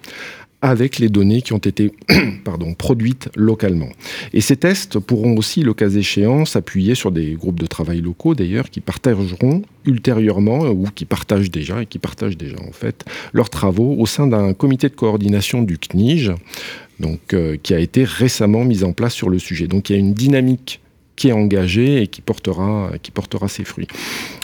avec 0.61 0.99
les 0.99 1.09
données 1.09 1.43
qui 1.43 1.53
ont 1.53 1.59
été 1.59 1.93
produites 2.79 3.29
localement. 3.37 3.91
Et 4.33 4.41
ces 4.41 4.57
tests 4.57 4.99
pourront 4.99 5.37
aussi, 5.37 5.63
le 5.63 5.73
cas 5.75 5.89
échéant, 5.89 6.45
s'appuyer 6.45 6.95
sur 6.95 7.13
des 7.13 7.35
groupes 7.35 7.61
de 7.61 7.67
travail 7.67 8.01
locaux 8.01 8.35
d'ailleurs 8.35 8.71
qui 8.71 8.81
partageront 8.81 9.63
ultérieurement 9.87 10.67
ou 10.67 10.87
qui 10.95 11.05
partagent 11.05 11.51
déjà 11.51 11.83
et 11.83 11.87
qui 11.87 11.99
partagent 11.99 12.37
déjà 12.37 12.57
en 12.67 12.73
fait 12.73 13.05
leurs 13.33 13.51
travaux 13.51 13.95
au 13.99 14.07
sein 14.07 14.27
d'un 14.27 14.53
comité 14.53 14.89
de 14.89 14.95
coordination 14.95 15.63
du 15.63 15.79
CNIGE 15.79 16.33
donc, 17.01 17.33
euh, 17.33 17.57
qui 17.63 17.75
a 17.75 17.79
été 17.79 18.05
récemment 18.05 18.65
mis 18.65 18.83
en 18.83 18.93
place 18.93 19.15
sur 19.15 19.31
le 19.31 19.39
sujet. 19.39 19.69
Donc 19.69 19.89
il 19.89 19.93
y 19.93 19.97
a 19.97 19.99
une 19.99 20.15
dynamique 20.15 20.81
qui 21.15 21.29
est 21.29 21.33
engagé 21.33 22.03
et 22.03 22.07
qui 22.07 22.21
portera, 22.21 22.93
qui 23.03 23.11
portera 23.11 23.49
ses 23.49 23.65
fruits. 23.65 23.89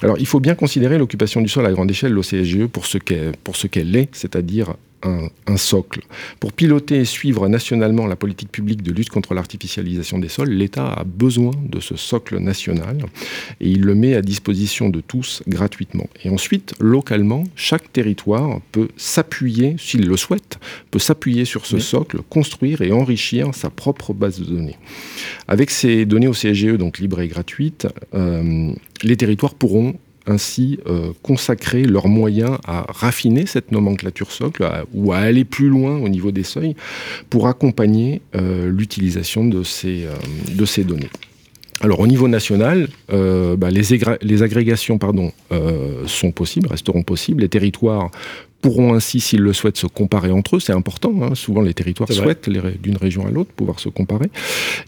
Alors 0.02 0.18
il 0.18 0.26
faut 0.26 0.40
bien 0.40 0.54
considérer 0.54 0.98
l'occupation 0.98 1.40
du 1.40 1.48
sol 1.48 1.66
à 1.66 1.72
grande 1.72 1.90
échelle, 1.90 2.12
l'OCSGE, 2.12 2.66
pour 2.66 2.86
ce 2.86 2.98
qu'elle 2.98 3.96
est, 3.96 4.08
c'est-à-dire 4.12 4.74
un, 5.04 5.28
un, 5.46 5.56
socle. 5.56 6.00
Pour 6.40 6.52
piloter 6.52 6.96
et 6.96 7.04
suivre 7.04 7.48
nationalement 7.48 8.06
la 8.06 8.16
politique 8.16 8.50
publique 8.50 8.82
de 8.82 8.92
lutte 8.92 9.10
contre 9.10 9.34
l'artificialisation 9.34 10.18
des 10.18 10.28
sols, 10.28 10.50
l'État 10.50 10.92
a 10.92 11.04
besoin 11.04 11.52
de 11.68 11.80
ce 11.80 11.96
socle 11.96 12.38
national 12.38 12.98
et 13.60 13.68
il 13.68 13.82
le 13.82 13.94
met 13.94 14.14
à 14.14 14.22
disposition 14.22 14.88
de 14.88 15.00
tous 15.00 15.42
gratuitement. 15.46 16.08
Et 16.24 16.30
ensuite, 16.30 16.74
localement, 16.80 17.44
chaque 17.56 17.92
territoire 17.92 18.60
peut 18.72 18.88
s'appuyer, 18.96 19.76
s'il 19.78 20.06
le 20.06 20.16
souhaite, 20.16 20.58
peut 20.90 20.98
s'appuyer 20.98 21.44
sur 21.44 21.66
ce 21.66 21.76
oui. 21.76 21.82
socle, 21.82 22.18
construire 22.28 22.82
et 22.82 22.92
enrichir 22.92 23.54
sa 23.54 23.70
propre 23.70 24.12
base 24.12 24.40
de 24.40 24.44
données. 24.44 24.76
Avec 25.48 25.70
ces 25.70 26.06
données 26.06 26.28
au 26.28 26.32
CSGE, 26.32 26.76
donc 26.76 26.98
libres 26.98 27.20
et 27.20 27.28
gratuites, 27.28 27.86
euh, 28.14 28.72
les 29.02 29.16
territoires 29.16 29.54
pourront 29.54 29.94
ainsi 30.26 30.78
euh, 30.86 31.12
consacrer 31.22 31.84
leurs 31.84 32.08
moyens 32.08 32.58
à 32.66 32.86
raffiner 32.88 33.46
cette 33.46 33.72
nomenclature 33.72 34.30
socle 34.30 34.68
ou 34.94 35.12
à 35.12 35.18
aller 35.18 35.44
plus 35.44 35.68
loin 35.68 35.98
au 35.98 36.08
niveau 36.08 36.32
des 36.32 36.44
seuils 36.44 36.74
pour 37.30 37.46
accompagner 37.46 38.22
euh, 38.34 38.70
l'utilisation 38.70 39.44
de, 39.44 39.62
ces, 39.62 40.04
euh, 40.04 40.14
de 40.54 40.64
ces 40.64 40.84
données. 40.84 41.10
Alors 41.80 42.00
au 42.00 42.06
niveau 42.06 42.28
national, 42.28 42.88
bah, 43.08 43.68
les, 43.70 44.42
agrégations 44.42 44.98
sont 46.06 46.30
possibles, 46.30 46.68
resteront 46.68 47.02
possibles. 47.02 47.42
Les 47.42 47.48
territoires 47.48 48.10
pourront 48.64 48.94
ainsi, 48.94 49.20
s'ils 49.20 49.42
le 49.42 49.52
souhaitent, 49.52 49.76
se 49.76 49.86
comparer 49.86 50.30
entre 50.30 50.56
eux. 50.56 50.60
C'est 50.60 50.72
important. 50.72 51.12
Hein. 51.20 51.34
Souvent, 51.34 51.60
les 51.60 51.74
territoires 51.74 52.10
souhaitent 52.10 52.48
d'une 52.48 52.96
région 52.96 53.26
à 53.26 53.30
l'autre 53.30 53.50
pouvoir 53.52 53.78
se 53.78 53.90
comparer. 53.90 54.30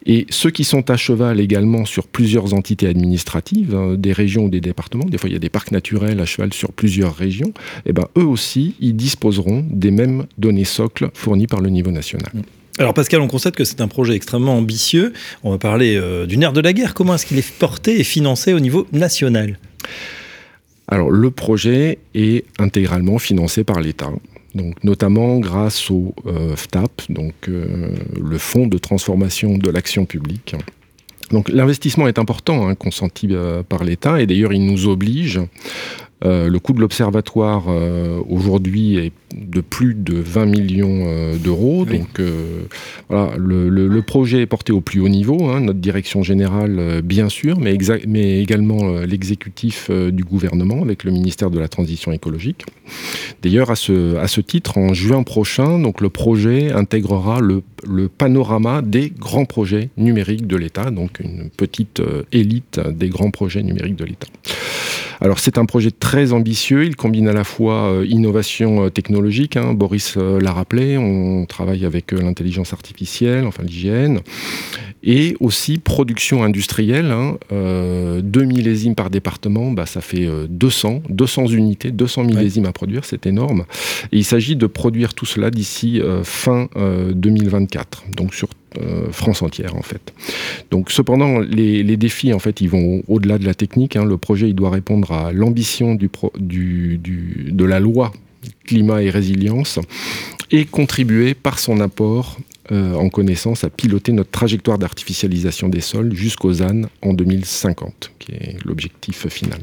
Et 0.06 0.24
ceux 0.30 0.50
qui 0.50 0.64
sont 0.64 0.90
à 0.90 0.96
cheval 0.96 1.40
également 1.40 1.84
sur 1.84 2.06
plusieurs 2.06 2.54
entités 2.54 2.86
administratives, 2.86 3.74
hein, 3.74 3.96
des 3.98 4.14
régions 4.14 4.44
ou 4.44 4.48
des 4.48 4.62
départements, 4.62 5.04
des 5.04 5.18
fois 5.18 5.28
il 5.28 5.34
y 5.34 5.36
a 5.36 5.40
des 5.40 5.50
parcs 5.50 5.72
naturels 5.72 6.20
à 6.20 6.24
cheval 6.24 6.54
sur 6.54 6.72
plusieurs 6.72 7.14
régions, 7.14 7.52
et 7.84 7.90
eh 7.90 7.92
ben, 7.92 8.06
eux 8.16 8.24
aussi, 8.24 8.76
ils 8.80 8.96
disposeront 8.96 9.62
des 9.70 9.90
mêmes 9.90 10.24
données 10.38 10.64
socles 10.64 11.10
fournies 11.12 11.46
par 11.46 11.60
le 11.60 11.68
niveau 11.68 11.90
national. 11.90 12.30
Mmh. 12.32 12.40
Alors 12.78 12.94
Pascal, 12.94 13.20
on 13.20 13.28
constate 13.28 13.56
que 13.56 13.64
c'est 13.64 13.82
un 13.82 13.88
projet 13.88 14.14
extrêmement 14.14 14.56
ambitieux. 14.56 15.12
On 15.44 15.50
va 15.50 15.58
parler 15.58 15.96
euh, 15.96 16.24
du 16.24 16.38
nerf 16.38 16.54
de 16.54 16.62
la 16.62 16.72
guerre. 16.72 16.94
Comment 16.94 17.14
est-ce 17.14 17.26
qu'il 17.26 17.38
est 17.38 17.52
porté 17.58 18.00
et 18.00 18.04
financé 18.04 18.54
au 18.54 18.60
niveau 18.60 18.86
national? 18.92 19.58
Alors 20.88 21.11
le 21.11 21.31
projet 21.31 21.99
est 22.14 22.44
intégralement 22.59 23.18
financé 23.18 23.64
par 23.64 23.81
l'État. 23.81 24.11
Donc, 24.55 24.83
notamment 24.85 25.38
grâce 25.38 25.90
au 25.90 26.14
euh, 26.27 26.57
FTAP, 26.57 27.03
euh, 27.49 27.90
le 28.18 28.38
Fonds 28.38 28.66
de 28.66 28.79
transformation 28.79 29.59
de 29.59 29.70
l'action 29.70 30.07
publique. 30.07 30.55
Donc 31.31 31.49
l'investissement 31.49 32.09
est 32.09 32.18
important, 32.18 32.68
hein, 32.68 32.75
consenti 32.75 33.29
euh, 33.33 33.62
par 33.62 33.85
l'État, 33.85 34.20
et 34.20 34.27
d'ailleurs 34.27 34.53
il 34.53 34.64
nous 34.64 34.87
oblige 34.87 35.40
Euh, 36.24 36.48
le 36.48 36.59
coût 36.59 36.72
de 36.72 36.81
l'observatoire 36.81 37.64
euh, 37.68 38.22
aujourd'hui 38.26 38.96
est 38.96 39.12
de 39.37 39.61
plus 39.61 39.94
de 39.94 40.14
20 40.14 40.46
millions 40.46 41.05
euh, 41.07 41.37
d'euros. 41.37 41.85
Donc 41.85 42.20
voilà, 43.11 43.37
le, 43.37 44.00
projet 44.00 44.42
est 44.42 44.46
porté 44.46 44.72
au 44.72 44.81
plus 44.81 45.00
haut 45.00 45.09
niveau, 45.09 45.48
hein, 45.48 45.61
notre 45.61 45.79
direction 45.79 46.22
générale 46.22 47.02
bien 47.02 47.29
sûr, 47.29 47.59
mais, 47.59 47.76
mais 48.07 48.40
également 48.40 49.00
l'exécutif 49.00 49.90
du 49.90 50.22
gouvernement 50.22 50.83
avec 50.83 51.02
le 51.02 51.11
ministère 51.11 51.50
de 51.50 51.59
la 51.59 51.68
Transition 51.68 52.12
écologique. 52.12 52.64
D'ailleurs, 53.42 53.70
à 53.70 53.76
ce, 53.76 54.16
à 54.16 54.29
ce 54.29 54.40
titre, 54.40 54.79
en 54.79 54.94
juin 54.94 55.22
prochain, 55.22 55.79
donc 55.79 56.00
le 56.00 56.09
projet 56.09 56.72
intégrera 56.72 57.40
le, 57.40 57.62
le 57.87 58.09
panorama 58.09 58.81
des 58.81 59.11
grands 59.11 59.44
projets 59.44 59.90
numériques 59.96 60.46
de 60.46 60.57
l'État, 60.57 60.90
donc 60.90 61.20
une 61.20 61.50
petite 61.50 62.00
élite 62.33 62.81
des 62.81 63.09
grands 63.09 63.31
projets 63.31 63.62
numériques 63.62 63.96
de 63.96 64.05
l'État. 64.05 64.29
Alors 65.20 65.38
c'est 65.38 65.59
un 65.59 65.64
projet 65.64 65.90
très 65.90 66.33
ambitieux, 66.33 66.85
il 66.85 66.96
combine 66.96 67.29
à 67.29 67.33
la 67.33 67.44
fois 67.44 67.90
euh, 67.90 68.07
innovation 68.07 68.85
euh, 68.85 68.90
technologique, 68.90 69.57
hein, 69.57 69.72
Boris 69.72 70.14
euh, 70.16 70.40
l'a 70.40 70.52
rappelé, 70.52 70.98
on 70.98 71.46
travaille 71.46 71.87
avec 71.87 72.12
l'intelligence 72.12 72.72
artificielle, 72.72 73.46
enfin 73.46 73.62
l'hygiène, 73.62 74.20
et 75.06 75.36
aussi 75.40 75.78
production 75.78 76.42
industrielle, 76.42 77.12
hein, 77.12 77.38
2 77.50 78.20
millésimes 78.44 78.94
par 78.94 79.08
département, 79.08 79.70
bah, 79.70 79.86
ça 79.86 80.00
fait 80.00 80.28
200, 80.48 81.04
200 81.08 81.46
unités, 81.46 81.92
200 81.92 82.24
millésimes 82.24 82.66
à 82.66 82.72
produire, 82.72 83.04
c'est 83.04 83.24
énorme. 83.26 83.64
Et 84.12 84.18
il 84.18 84.24
s'agit 84.24 84.56
de 84.56 84.66
produire 84.66 85.14
tout 85.14 85.26
cela 85.26 85.50
d'ici 85.50 86.02
fin 86.24 86.68
2024, 87.14 88.04
donc 88.16 88.34
sur 88.34 88.48
euh, 88.78 89.10
France 89.10 89.42
entière 89.42 89.74
en 89.76 89.82
fait. 89.82 90.12
Donc 90.70 90.90
cependant 90.90 91.38
les, 91.38 91.96
défis 91.96 92.32
en 92.32 92.38
fait 92.38 92.60
ils 92.60 92.68
vont 92.68 93.02
au-delà 93.08 93.38
de 93.38 93.44
la 93.44 93.54
technique. 93.54 93.96
Hein. 93.96 94.04
Le 94.04 94.18
projet 94.18 94.48
il 94.48 94.54
doit 94.54 94.70
répondre 94.70 95.12
à 95.12 95.32
l'ambition 95.32 95.94
du, 95.94 96.10
du, 96.38 96.98
de 97.50 97.64
la 97.64 97.80
loi 97.80 98.12
climat 98.64 99.02
et 99.02 99.10
résilience 99.10 99.78
et 100.50 100.64
contribuer 100.64 101.34
par 101.34 101.58
son 101.58 101.80
apport 101.80 102.38
euh, 102.72 102.94
en 102.94 103.09
connaissance 103.09 103.64
à 103.64 103.70
piloter 103.70 104.12
notre 104.12 104.31
trajectoire 104.31 104.79
d'artificialisation 104.79 105.68
des 105.68 105.81
sols 105.81 106.14
jusqu'aux 106.14 106.55
ZAN 106.55 106.83
en 107.02 107.14
2050, 107.14 108.12
qui 108.18 108.33
est 108.33 108.57
l'objectif 108.64 109.29
final. 109.29 109.61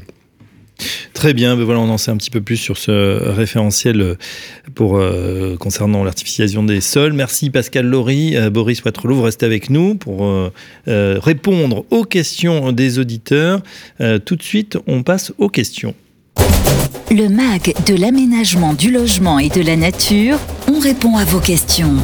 Très 1.12 1.34
bien, 1.34 1.56
ben 1.56 1.64
voilà, 1.64 1.80
on 1.80 1.88
en 1.88 1.98
sait 1.98 2.10
un 2.10 2.16
petit 2.16 2.30
peu 2.30 2.40
plus 2.40 2.56
sur 2.56 2.76
ce 2.76 3.30
référentiel 3.30 4.00
euh, 4.00 4.14
pour, 4.74 4.96
euh, 4.96 5.56
concernant 5.56 6.02
l'artificialisation 6.02 6.64
des 6.64 6.80
sols. 6.80 7.12
Merci 7.12 7.50
Pascal 7.50 7.86
Laurie, 7.86 8.36
euh, 8.36 8.50
Boris 8.50 8.82
Waterloo, 8.82 9.14
vous 9.14 9.22
restez 9.22 9.46
avec 9.46 9.70
nous 9.70 9.94
pour 9.94 10.28
répondre 10.86 11.84
aux 11.90 12.04
questions 12.04 12.72
des 12.72 12.98
auditeurs. 12.98 13.62
tout 14.24 14.36
de 14.36 14.42
suite, 14.42 14.78
on 14.86 15.02
passe 15.02 15.32
aux 15.38 15.48
questions. 15.48 15.94
Le 17.10 17.28
MAG 17.28 17.74
de 17.86 17.94
l'aménagement 17.94 18.74
du 18.74 18.90
logement 18.90 19.38
et 19.38 19.48
de 19.48 19.62
la 19.62 19.76
nature, 19.76 20.38
on 20.68 20.78
répond 20.78 21.16
à 21.16 21.24
vos 21.24 21.40
questions. 21.40 21.96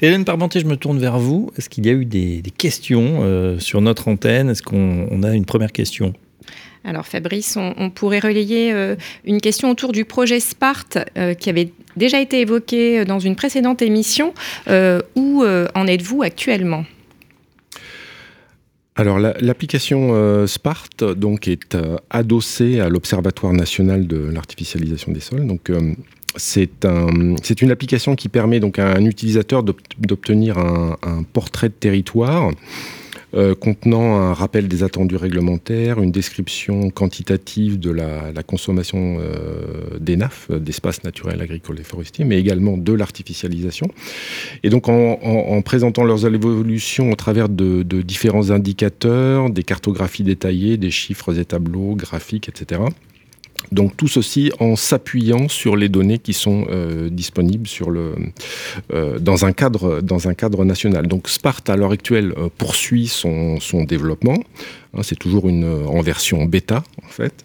Hélène 0.00 0.24
Parmentier, 0.24 0.60
je 0.60 0.66
me 0.66 0.76
tourne 0.76 0.98
vers 0.98 1.18
vous. 1.18 1.50
Est-ce 1.56 1.68
qu'il 1.68 1.86
y 1.86 1.88
a 1.88 1.92
eu 1.92 2.04
des, 2.04 2.42
questions 2.56 3.58
sur 3.58 3.80
notre 3.80 4.08
antenne? 4.08 4.48
Est-ce 4.50 4.62
qu'on 4.62 5.22
a 5.22 5.34
une 5.34 5.44
première 5.44 5.72
question? 5.72 6.14
Alors 6.84 7.06
Fabrice, 7.06 7.56
on, 7.56 7.90
pourrait 7.90 8.20
relayer 8.20 8.72
euh, 8.72 8.96
une 9.24 9.40
question 9.40 9.70
autour 9.70 9.92
du 9.92 10.04
projet 10.04 10.40
Sparte 10.40 10.98
euh, 11.16 11.34
qui 11.34 11.50
avait 11.50 11.72
déjà 11.96 12.20
été 12.20 12.40
évoqué 12.40 13.00
euh, 13.00 13.04
dans 13.04 13.18
une 13.18 13.36
précédente 13.36 13.82
émission. 13.82 14.32
où 15.16 15.44
en 15.74 15.86
êtes-vous 15.86 16.22
actuellement? 16.22 16.84
Alors 18.96 19.18
l'application 19.18 20.46
Sparte 20.46 21.04
donc 21.04 21.46
est 21.46 21.76
adossée 22.10 22.80
à 22.80 22.88
l'Observatoire 22.88 23.52
national 23.52 24.06
de 24.06 24.18
l'artificialisation 24.18 25.12
des 25.12 25.20
sols. 25.20 25.46
Donc 25.46 25.70
c'est 26.38 26.84
un, 26.84 27.36
une 27.60 27.70
application 27.70 28.14
qui 28.14 28.28
permet 28.28 28.60
donc 28.60 28.78
à 28.78 28.94
un 28.94 29.04
utilisateur 29.04 29.62
d'obtenir 29.62 30.58
un, 30.58 31.22
portrait 31.32 31.68
de 31.68 31.74
territoire 31.74 32.52
euh, 33.34 33.54
contenant 33.54 34.16
un 34.16 34.32
rappel 34.32 34.68
des 34.68 34.82
attendus 34.82 35.16
réglementaires, 35.16 36.00
une 36.00 36.10
description 36.10 36.88
quantitative 36.88 37.78
de 37.78 37.90
la, 37.90 38.42
consommation 38.42 39.18
euh, 39.20 39.98
des 40.00 40.16
NAF, 40.16 40.50
d'espaces 40.50 41.04
naturels, 41.04 41.42
agricoles 41.42 41.78
et 41.78 41.82
forestiers, 41.82 42.24
mais 42.24 42.38
également 42.38 42.78
de 42.78 42.92
l'artificialisation. 42.94 43.88
Et 44.62 44.70
donc 44.70 44.88
en, 44.88 45.60
présentant 45.60 46.04
leurs 46.04 46.24
évolutions 46.24 47.10
au 47.10 47.16
travers 47.16 47.50
de 47.50 47.82
différents 48.00 48.50
indicateurs, 48.50 49.50
des 49.50 49.62
cartographies 49.62 50.22
détaillées, 50.22 50.78
des 50.78 50.90
chiffres 50.90 51.38
et 51.38 51.44
tableaux, 51.44 51.96
graphiques, 51.96 52.48
etc. 52.48 52.80
Donc 53.72 53.96
tout 53.96 54.08
ceci 54.08 54.50
en 54.60 54.76
s'appuyant 54.76 55.48
sur 55.48 55.76
les 55.76 55.88
données 55.88 56.18
qui 56.18 56.32
sont 56.32 56.66
euh, 56.70 57.10
disponibles 57.10 57.68
euh, 58.92 59.18
dans, 59.18 59.44
un 59.44 59.52
cadre, 59.52 60.64
national. 60.64 61.06
Donc 61.06 61.28
Sparte 61.28 61.68
à 61.68 61.76
l'heure 61.76 61.92
actuelle 61.92 62.32
euh, 62.38 62.48
poursuit 62.56 63.08
son, 63.08 63.58
développement. 63.86 64.38
Hein, 64.94 65.00
c'est 65.02 65.18
toujours 65.18 65.44
en 65.44 66.00
version 66.00 66.44
bêta 66.44 66.82
en 67.04 67.08
fait, 67.08 67.44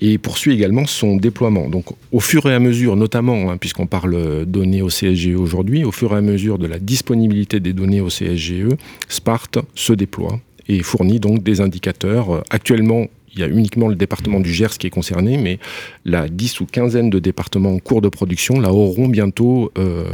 et 0.00 0.18
poursuit 0.18 0.52
également 0.52 0.86
son 0.86 1.16
déploiement. 1.16 1.68
Donc 1.68 1.86
au 2.12 2.20
fur 2.20 2.46
et 2.46 2.54
à 2.54 2.58
mesure, 2.58 2.96
notamment 2.96 3.50
hein, 3.50 3.56
puisqu'on 3.56 3.86
parle 3.86 4.44
données 4.44 4.82
au 4.82 4.88
CSGE 4.88 5.34
aujourd'hui, 5.36 5.84
au 5.84 5.92
fur 5.92 6.12
et 6.12 6.16
à 6.16 6.20
mesure 6.20 6.58
de 6.58 6.66
la 6.66 6.78
disponibilité 6.78 7.60
des 7.60 7.72
données 7.72 8.00
au 8.00 8.08
CSGE, 8.08 8.68
Sparte 9.08 9.58
se 9.74 9.94
déploie 9.94 10.38
et 10.68 10.82
fournit 10.82 11.20
donc 11.20 11.42
des 11.42 11.60
indicateurs. 11.60 12.42
Actuellement, 12.50 13.06
il 13.36 13.40
y 13.40 13.44
a 13.44 13.48
uniquement 13.48 13.88
le 13.88 13.94
département 13.94 14.40
du 14.40 14.52
Gers 14.52 14.78
qui 14.78 14.86
est 14.86 14.90
concerné, 14.90 15.36
mais 15.36 15.58
la 16.04 16.28
dix 16.28 16.60
ou 16.60 16.66
quinzaine 16.66 17.10
de 17.10 17.18
départements 17.18 17.74
en 17.74 17.78
cours 17.78 18.00
de 18.00 18.08
production 18.08 18.58
là 18.60 18.72
auront 18.72 19.08
bientôt 19.08 19.70
euh, 19.78 20.04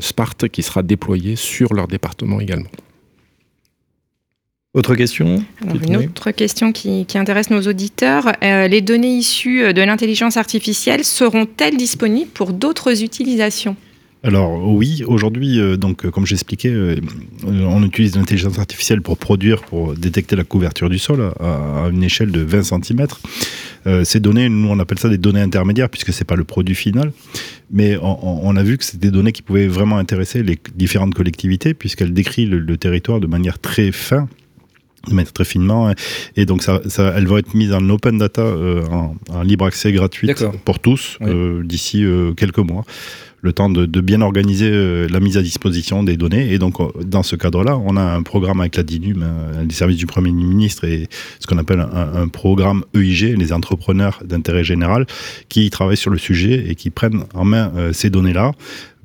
Sparte 0.00 0.48
qui 0.48 0.62
sera 0.62 0.82
déployé 0.82 1.34
sur 1.36 1.74
leur 1.74 1.88
département 1.88 2.40
également. 2.40 2.70
Autre 4.74 4.94
question 4.94 5.42
Une 5.62 5.96
autre 5.96 6.30
question 6.30 6.72
qui, 6.72 7.06
intéresse 7.14 7.50
nos 7.50 7.62
auditeurs. 7.62 8.32
Euh, 8.42 8.68
les 8.68 8.82
données 8.82 9.16
issues 9.16 9.72
de 9.72 9.82
l'intelligence 9.82 10.36
artificielle 10.36 11.04
seront-elles 11.04 11.76
disponibles 11.76 12.30
pour 12.30 12.52
d'autres 12.52 13.02
utilisations? 13.02 13.76
Alors 14.24 14.66
oui, 14.66 15.04
aujourd'hui, 15.06 15.60
euh, 15.60 15.76
donc 15.76 16.04
euh, 16.04 16.10
comme 16.10 16.26
j'expliquais, 16.26 16.70
euh, 16.70 16.96
on 17.46 17.82
utilise 17.84 18.16
l'intelligence 18.16 18.58
artificielle 18.58 19.00
pour 19.00 19.16
produire, 19.16 19.62
pour 19.62 19.94
détecter 19.94 20.34
la 20.34 20.42
couverture 20.42 20.90
du 20.90 20.98
sol 20.98 21.32
à, 21.38 21.88
une 21.92 22.02
échelle 22.02 22.32
de 22.32 22.40
20 22.40 22.62
cm. 22.62 23.06
ces 24.04 24.18
données, 24.18 24.48
nous 24.48 24.68
on 24.68 24.78
appelle 24.80 24.98
ça 24.98 25.08
des 25.08 25.18
données 25.18 25.40
intermédiaires 25.40 25.88
puisque 25.88 26.12
c'est 26.12 26.24
pas 26.24 26.34
le 26.34 26.42
produit 26.42 26.74
final, 26.74 27.12
mais 27.70 27.96
on, 28.02 28.56
a 28.56 28.62
vu 28.62 28.76
que 28.76 28.84
c'était 28.84 29.06
des 29.06 29.12
données 29.12 29.32
qui 29.32 29.42
pouvaient 29.42 29.68
vraiment 29.68 29.98
intéresser 29.98 30.42
les 30.42 30.58
différentes 30.74 31.14
collectivités 31.14 31.74
puisqu'elles 31.74 32.12
décrivent 32.12 32.50
le, 32.50 32.76
territoire 32.76 33.20
de 33.20 33.26
manière 33.26 33.58
très 33.58 33.92
fine 33.92 34.26
de 35.06 35.14
manière 35.14 35.32
très 35.32 35.44
finement 35.44 35.92
et 36.36 36.44
donc 36.44 36.62
ça, 36.62 36.80
elles 37.16 37.26
vont 37.26 37.38
être 37.38 37.54
mises 37.54 37.72
en 37.72 37.88
open 37.88 38.18
data 38.18 38.42
en, 38.90 39.42
libre 39.42 39.66
accès 39.66 39.92
gratuit 39.92 40.30
pour 40.64 40.80
tous 40.80 41.18
d'ici 41.64 42.04
quelques 42.36 42.58
mois. 42.58 42.84
Le 43.40 43.52
temps 43.52 43.70
de, 43.70 44.00
bien 44.00 44.20
organiser 44.20 44.68
euh, 44.70 45.06
la 45.08 45.20
mise 45.20 45.36
à 45.36 45.42
disposition 45.42 46.02
des 46.02 46.16
données. 46.16 46.52
Et 46.52 46.58
donc, 46.58 46.80
euh, 46.80 46.88
dans 47.04 47.22
ce 47.22 47.36
cadre-là, 47.36 47.78
on 47.78 47.96
a 47.96 48.02
un 48.02 48.22
programme 48.22 48.60
avec 48.60 48.76
la 48.76 48.82
DINUM, 48.82 49.22
euh, 49.22 49.64
les 49.64 49.74
services 49.74 49.96
du 49.96 50.06
Premier 50.06 50.32
ministre, 50.32 50.84
et 50.84 51.08
ce 51.38 51.46
qu'on 51.46 51.58
appelle 51.58 51.80
un, 51.80 52.26
programme 52.28 52.84
EIG, 52.94 53.38
les 53.38 53.52
entrepreneurs 53.52 54.20
d'intérêt 54.24 54.64
général, 54.64 55.06
qui 55.48 55.70
travaillent 55.70 55.96
sur 55.96 56.10
le 56.10 56.18
sujet 56.18 56.64
et 56.68 56.74
qui 56.74 56.90
prennent 56.90 57.24
en 57.34 57.44
main 57.44 57.72
ces 57.92 58.10
données-là 58.10 58.52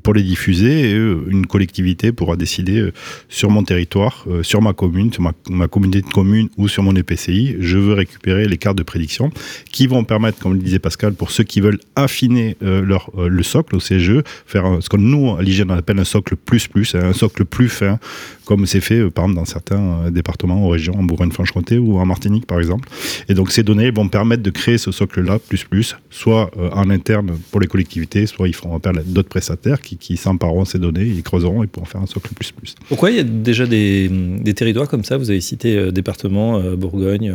pour 0.03 0.13
les 0.13 0.21
diffuser 0.21 0.91
et 0.91 0.93
euh, 0.93 1.23
une 1.29 1.47
collectivité 1.47 2.11
pourra 2.11 2.35
décider 2.35 2.79
euh, 2.79 2.93
sur 3.29 3.49
mon 3.49 3.63
territoire, 3.63 4.25
euh, 4.27 4.43
sur 4.43 4.61
ma 4.61 4.73
commune, 4.73 5.11
sur 5.11 5.23
ma, 5.49 5.67
communauté 5.67 6.01
de 6.01 6.11
communes 6.11 6.49
ou 6.57 6.67
sur 6.67 6.83
mon 6.83 6.93
EPCI, 6.95 7.55
je 7.59 7.77
veux 7.77 7.93
récupérer 7.93 8.45
les 8.45 8.57
cartes 8.57 8.77
de 8.77 8.83
prédiction 8.83 9.31
qui 9.71 9.87
vont 9.87 10.03
permettre, 10.03 10.39
comme 10.39 10.53
le 10.53 10.59
disait 10.59 10.79
Pascal, 10.79 11.13
pour 11.13 11.31
ceux 11.31 11.45
qui 11.45 11.61
veulent 11.61 11.79
affiner 11.95 12.57
le 12.61 13.43
socle 13.43 13.75
au 13.75 13.79
CGE, 13.79 14.21
faire 14.45 14.77
ce 14.81 14.89
que 14.89 14.97
nous, 14.97 15.35
à 15.35 15.41
l'hygiène, 15.41 15.71
on 15.71 15.75
appelle 15.75 15.99
un 15.99 16.03
socle 16.03 16.35
plus 16.35 16.67
plus, 16.67 16.95
hein, 16.95 17.05
un 17.05 17.13
socle 17.13 17.45
plus 17.45 17.69
fin, 17.69 17.97
comme 18.45 18.65
c'est 18.65 18.81
fait 18.81 19.09
par 19.09 19.25
exemple 19.25 19.39
dans 19.39 19.45
certains 19.45 20.11
départements 20.11 20.65
ou 20.65 20.69
régions, 20.69 20.95
en 20.97 21.03
Bourgogne-Franche-Comté 21.03 21.77
ou 21.77 21.97
en 21.97 22.05
Martinique 22.05 22.45
par 22.45 22.59
exemple. 22.59 22.89
Et 23.29 23.33
donc 23.33 23.51
ces 23.51 23.63
données 23.63 23.91
vont 23.91 24.09
permettre 24.09 24.43
de 24.43 24.49
créer 24.49 24.77
ce 24.77 24.91
socle-là, 24.91 25.39
plus 25.39 25.63
plus, 25.63 25.95
soit 26.09 26.51
en 26.73 26.89
interne 26.89 27.37
pour 27.51 27.59
les 27.59 27.67
collectivités, 27.67 28.25
soit 28.25 28.47
ils 28.47 28.55
feront 28.55 28.75
appel 28.75 28.99
à 28.99 29.03
d'autres 29.03 29.29
prestataires 29.29 29.79
qui 29.81 29.93
qui, 29.97 30.17
s'empareront 30.17 30.65
ces 30.65 30.79
données, 30.79 31.05
ils 31.05 31.23
creuseront 31.23 31.63
et 31.63 31.67
pourront 31.67 31.85
faire 31.85 32.01
un 32.01 32.05
socle 32.05 32.33
plus 32.33 32.51
plus. 32.51 32.75
Pourquoi 32.87 33.11
il 33.11 33.17
y 33.17 33.19
a 33.19 33.23
déjà 33.23 33.65
des, 33.65 34.09
territoires 34.55 34.87
comme 34.87 35.03
ça? 35.03 35.17
Vous 35.17 35.29
avez 35.29 35.41
cité 35.41 35.77
euh, 35.77 35.91
départements, 35.91 36.59
euh, 36.59 36.75
Bourgogne, 36.75 37.33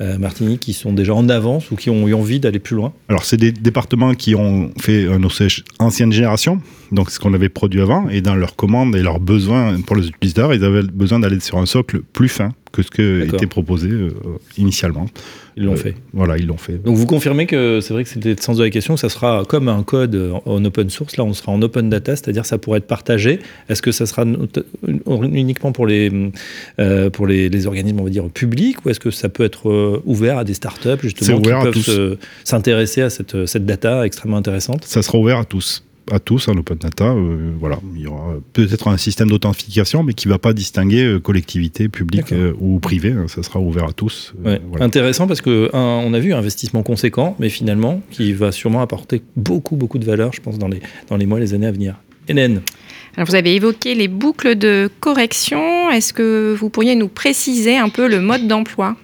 euh, 0.00 0.18
Martinique, 0.18 0.60
qui 0.60 0.72
sont 0.72 0.92
déjà 0.92 1.14
en 1.14 1.28
avance 1.28 1.70
ou 1.70 1.76
qui 1.76 1.90
ont 1.90 2.06
eu 2.08 2.14
envie 2.14 2.40
d'aller 2.40 2.58
plus 2.58 2.76
loin? 2.76 2.92
Alors, 3.08 3.24
c'est 3.24 3.36
des 3.36 3.52
départements 3.52 4.14
qui 4.14 4.34
ont 4.34 4.70
fait 4.78 5.06
un 5.06 5.22
OCH 5.22 5.64
ancienne 5.78 6.12
génération, 6.12 6.60
donc 6.92 7.10
ce 7.10 7.18
qu'on 7.18 7.34
avait 7.34 7.48
produit 7.48 7.80
avant, 7.80 8.08
et 8.08 8.20
dans 8.20 8.34
leurs 8.34 8.56
commandes 8.56 8.94
et 8.96 9.02
leurs 9.02 9.20
besoins 9.20 9.80
pour 9.80 9.96
les 9.96 10.08
utilisateurs, 10.08 10.41
ils 10.50 10.64
avaient 10.64 10.82
besoin 10.82 11.20
d'aller 11.20 11.40
sur 11.40 11.58
un 11.58 11.66
socle 11.66 12.00
plus 12.12 12.28
fin 12.28 12.52
que 12.72 12.82
ce 12.82 12.90
qui 12.90 13.02
était 13.02 13.46
proposé 13.46 13.88
euh, 13.90 14.10
initialement. 14.56 15.06
Ils 15.56 15.64
l'ont 15.64 15.76
fait. 15.76 15.94
Voilà, 16.14 16.38
ils 16.38 16.46
l'ont 16.46 16.56
fait. 16.56 16.82
Donc 16.82 16.96
vous 16.96 17.04
confirmez 17.04 17.44
que 17.44 17.80
c'est 17.82 17.92
vrai 17.92 18.04
que 18.04 18.08
c'était 18.08 18.30
le 18.30 18.40
sens 18.40 18.56
de 18.56 18.64
la 18.64 18.70
question, 18.70 18.96
ça 18.96 19.10
sera 19.10 19.44
comme 19.46 19.68
un 19.68 19.82
code 19.82 20.32
en 20.46 20.64
open 20.64 20.88
source, 20.88 21.18
là 21.18 21.24
on 21.24 21.34
sera 21.34 21.52
en 21.52 21.60
open 21.60 21.90
data, 21.90 22.16
c'est-à-dire 22.16 22.46
ça 22.46 22.56
pourrait 22.56 22.78
être 22.78 22.86
partagé. 22.86 23.40
Est-ce 23.68 23.82
que 23.82 23.92
ça 23.92 24.06
sera 24.06 24.24
uniquement 24.96 25.72
pour 25.72 25.86
les, 25.86 26.10
euh, 26.78 27.10
pour 27.10 27.26
les, 27.26 27.66
organismes, 27.66 28.00
on 28.00 28.04
va 28.04 28.10
dire, 28.10 28.28
publics, 28.30 28.84
ou 28.84 28.88
est-ce 28.88 29.00
que 29.00 29.10
ça 29.10 29.28
peut 29.28 29.44
être 29.44 29.68
euh, 29.68 30.02
ouvert 30.06 30.38
à 30.38 30.44
des 30.44 30.54
startups 30.54 30.88
justement 31.02 31.40
qui 31.40 31.82
peuvent 31.82 32.16
s'intéresser 32.44 33.02
à 33.02 33.10
cette, 33.10 33.44
cette 33.44 33.66
data 33.66 34.06
extrêmement 34.06 34.38
intéressante? 34.38 34.84
Ça 34.86 35.02
sera 35.02 35.18
ouvert 35.18 35.38
à 35.38 35.44
tous 35.44 35.84
à 36.10 36.18
tous 36.18 36.48
en 36.48 36.56
open 36.56 36.78
data. 36.78 37.04
Euh, 37.04 37.52
voilà, 37.58 37.78
il 37.94 38.02
y 38.02 38.06
aura 38.06 38.34
peut-être 38.52 38.88
un 38.88 38.96
système 38.96 39.28
d'authentification, 39.28 40.02
mais 40.02 40.14
qui 40.14 40.28
ne 40.28 40.32
va 40.32 40.38
pas 40.38 40.52
distinguer 40.52 41.04
euh, 41.04 41.20
collectivité, 41.20 41.88
publique 41.88 42.32
euh, 42.32 42.52
ou 42.60 42.78
privée. 42.80 43.12
Hein, 43.12 43.26
ça 43.28 43.42
sera 43.42 43.60
ouvert 43.60 43.84
à 43.84 43.92
tous. 43.92 44.34
Intéressant 44.80 45.26
parce 45.26 45.40
que 45.40 45.70
on 45.72 46.12
a 46.14 46.18
vu 46.18 46.32
un 46.32 46.38
investissement 46.38 46.82
conséquent, 46.82 47.36
mais 47.38 47.48
finalement 47.48 48.02
qui 48.10 48.32
va 48.32 48.52
sûrement 48.52 48.80
apporter 48.80 49.22
beaucoup 49.36 49.76
beaucoup 49.76 49.98
de 49.98 50.04
valeur, 50.04 50.32
je 50.32 50.40
pense, 50.40 50.58
dans 50.58 50.68
les 50.68 50.80
dans 51.08 51.16
les 51.16 51.26
mois, 51.26 51.38
les 51.38 51.54
années 51.54 51.66
à 51.66 51.72
venir. 51.72 51.96
Hélène. 52.28 52.62
Alors 53.16 53.28
vous 53.28 53.34
avez 53.34 53.54
évoqué 53.54 53.94
les 53.94 54.08
boucles 54.08 54.56
de 54.56 54.88
correction. 55.00 55.90
Est-ce 55.90 56.12
que 56.12 56.56
vous 56.58 56.70
pourriez 56.70 56.94
nous 56.94 57.08
préciser 57.08 57.76
un 57.76 57.88
peu 57.88 58.08
le 58.08 58.20
mode 58.20 58.46
d'emploi? 58.46 58.96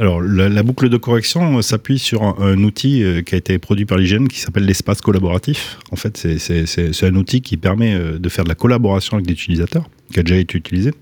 Alors, 0.00 0.22
la, 0.22 0.62
boucle 0.62 0.88
de 0.88 0.96
correction 0.96 1.60
s'appuie 1.60 1.98
sur 1.98 2.22
un, 2.22 2.56
outil 2.64 3.02
euh, 3.02 3.20
qui 3.20 3.34
a 3.34 3.38
été 3.38 3.58
produit 3.58 3.84
par 3.84 3.98
l'hygiène 3.98 4.28
qui 4.28 4.40
s'appelle 4.40 4.64
l'espace 4.64 5.02
collaboratif. 5.02 5.78
En 5.90 5.96
fait, 5.96 6.16
c'est 6.16 7.06
un 7.06 7.14
outil 7.16 7.42
qui 7.42 7.58
permet 7.58 7.94
euh, 7.94 8.18
de 8.18 8.28
faire 8.30 8.44
de 8.44 8.48
la 8.48 8.54
collaboration 8.54 9.18
avec 9.18 9.28
l'utilisateur, 9.28 9.90
qui 10.10 10.20
a 10.20 10.22
déjà 10.22 10.40
été 10.40 10.56
utilisé. 10.56 10.92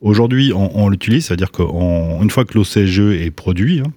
Aujourd'hui, 0.00 0.52
on, 0.52 0.88
l'utilise, 0.88 1.26
c'est-à-dire 1.26 1.52
qu'une 1.52 2.28
fois 2.28 2.44
que 2.44 2.58
l'OCGE 2.58 3.22
est 3.22 3.30
produit, 3.30 3.80
hein, 3.80 3.92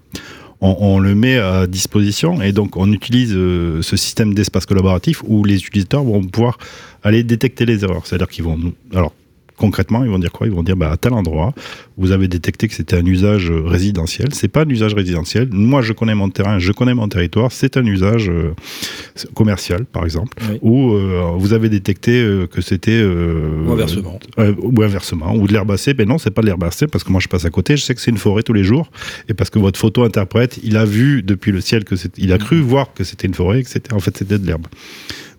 on, 0.62 1.00
le 1.00 1.16
met 1.16 1.40
à 1.40 1.66
disposition 1.66 2.40
et 2.40 2.52
donc 2.52 2.78
on 2.78 2.92
utilise 2.92 3.34
euh, 3.36 3.82
ce 3.82 3.98
système 3.98 4.36
d'espace 4.36 4.68
collaboratif 4.68 5.24
où 5.26 5.44
les 5.44 5.56
utilisateurs 5.56 6.04
vont 6.04 6.24
pouvoir 6.24 6.60
aller 7.02 7.24
détecter 7.24 7.66
les 7.66 7.84
erreurs. 7.84 8.06
C'est-à-dire 8.06 8.28
qu'ils 8.28 8.46
vont... 8.46 8.58
Alors, 8.94 9.14
concrètement, 9.58 10.04
ils 10.04 10.10
vont 10.10 10.20
dire 10.20 10.32
quoi? 10.32 10.48
Ils 10.48 10.54
vont 10.54 10.64
dire 10.64 10.78
bah, 10.78 10.92
à 10.92 10.98
tel 10.98 11.14
endroit, 11.14 11.54
vous 11.98 12.12
avez 12.12 12.28
détecté 12.28 12.68
que 12.68 12.74
c'était 12.74 12.96
un 12.96 13.06
usage 13.06 13.50
euh, 13.50 13.64
résidentiel. 13.66 14.30
C'est 14.32 14.48
pas 14.48 14.62
un 14.62 14.70
usage 14.70 14.94
résidentiel. 14.94 15.50
Moi, 15.52 15.82
je 15.82 15.94
connais 15.94 16.16
mon 16.16 16.30
terrain, 16.30 16.60
je 16.60 16.72
connais 16.72 16.94
mon 16.94 17.10
territoire. 17.10 17.52
C'est 17.52 17.76
un 17.76 17.86
usage 17.86 18.30
euh, 18.30 18.54
commercial, 19.34 19.86
par 19.86 20.06
exemple. 20.06 20.38
Ou 20.62 20.94
euh, 20.94 21.32
vous 21.38 21.54
avez 21.54 21.70
détecté 21.70 22.46
que 22.52 22.62
c'était 22.62 23.04
ou 23.04 23.72
inversement, 23.72 24.20
ou 24.38 24.82
inversement, 24.82 25.36
ou 25.36 25.48
de 25.48 25.54
l'herbacée. 25.54 25.94
Ben 25.94 26.08
non, 26.08 26.18
c'est 26.18 26.32
pas 26.32 26.42
de 26.42 26.48
l'herbacée 26.48 26.88
parce 26.88 27.04
que 27.04 27.12
moi 27.12 27.20
je 27.20 27.28
passe 27.28 27.46
à 27.46 27.50
côté. 27.50 27.76
Je 27.76 27.84
sais 27.84 27.96
que 27.96 28.02
c'est 28.02 28.12
une 28.12 28.18
forêt 28.18 28.44
tous 28.44 28.54
les 28.54 28.64
jours 28.64 28.92
et 29.28 29.34
parce 29.34 29.50
que 29.50 29.60
votre 29.60 29.80
photo 29.80 30.04
interprète, 30.04 30.60
il 30.64 30.78
a 30.78 30.86
vu 30.86 31.24
depuis 31.24 31.52
le 31.52 31.62
ciel 31.62 31.84
que 31.84 31.96
il 32.18 32.32
a 32.32 32.38
cru 32.38 32.60
voir 32.60 32.94
que 32.94 33.04
c'était 33.04 33.28
une 33.28 33.34
forêt, 33.34 33.64
que 33.64 33.70
c'était 33.70 33.94
en 33.94 34.00
fait 34.00 34.16
c'était 34.18 34.38
de 34.38 34.46
l'herbe. 34.46 34.68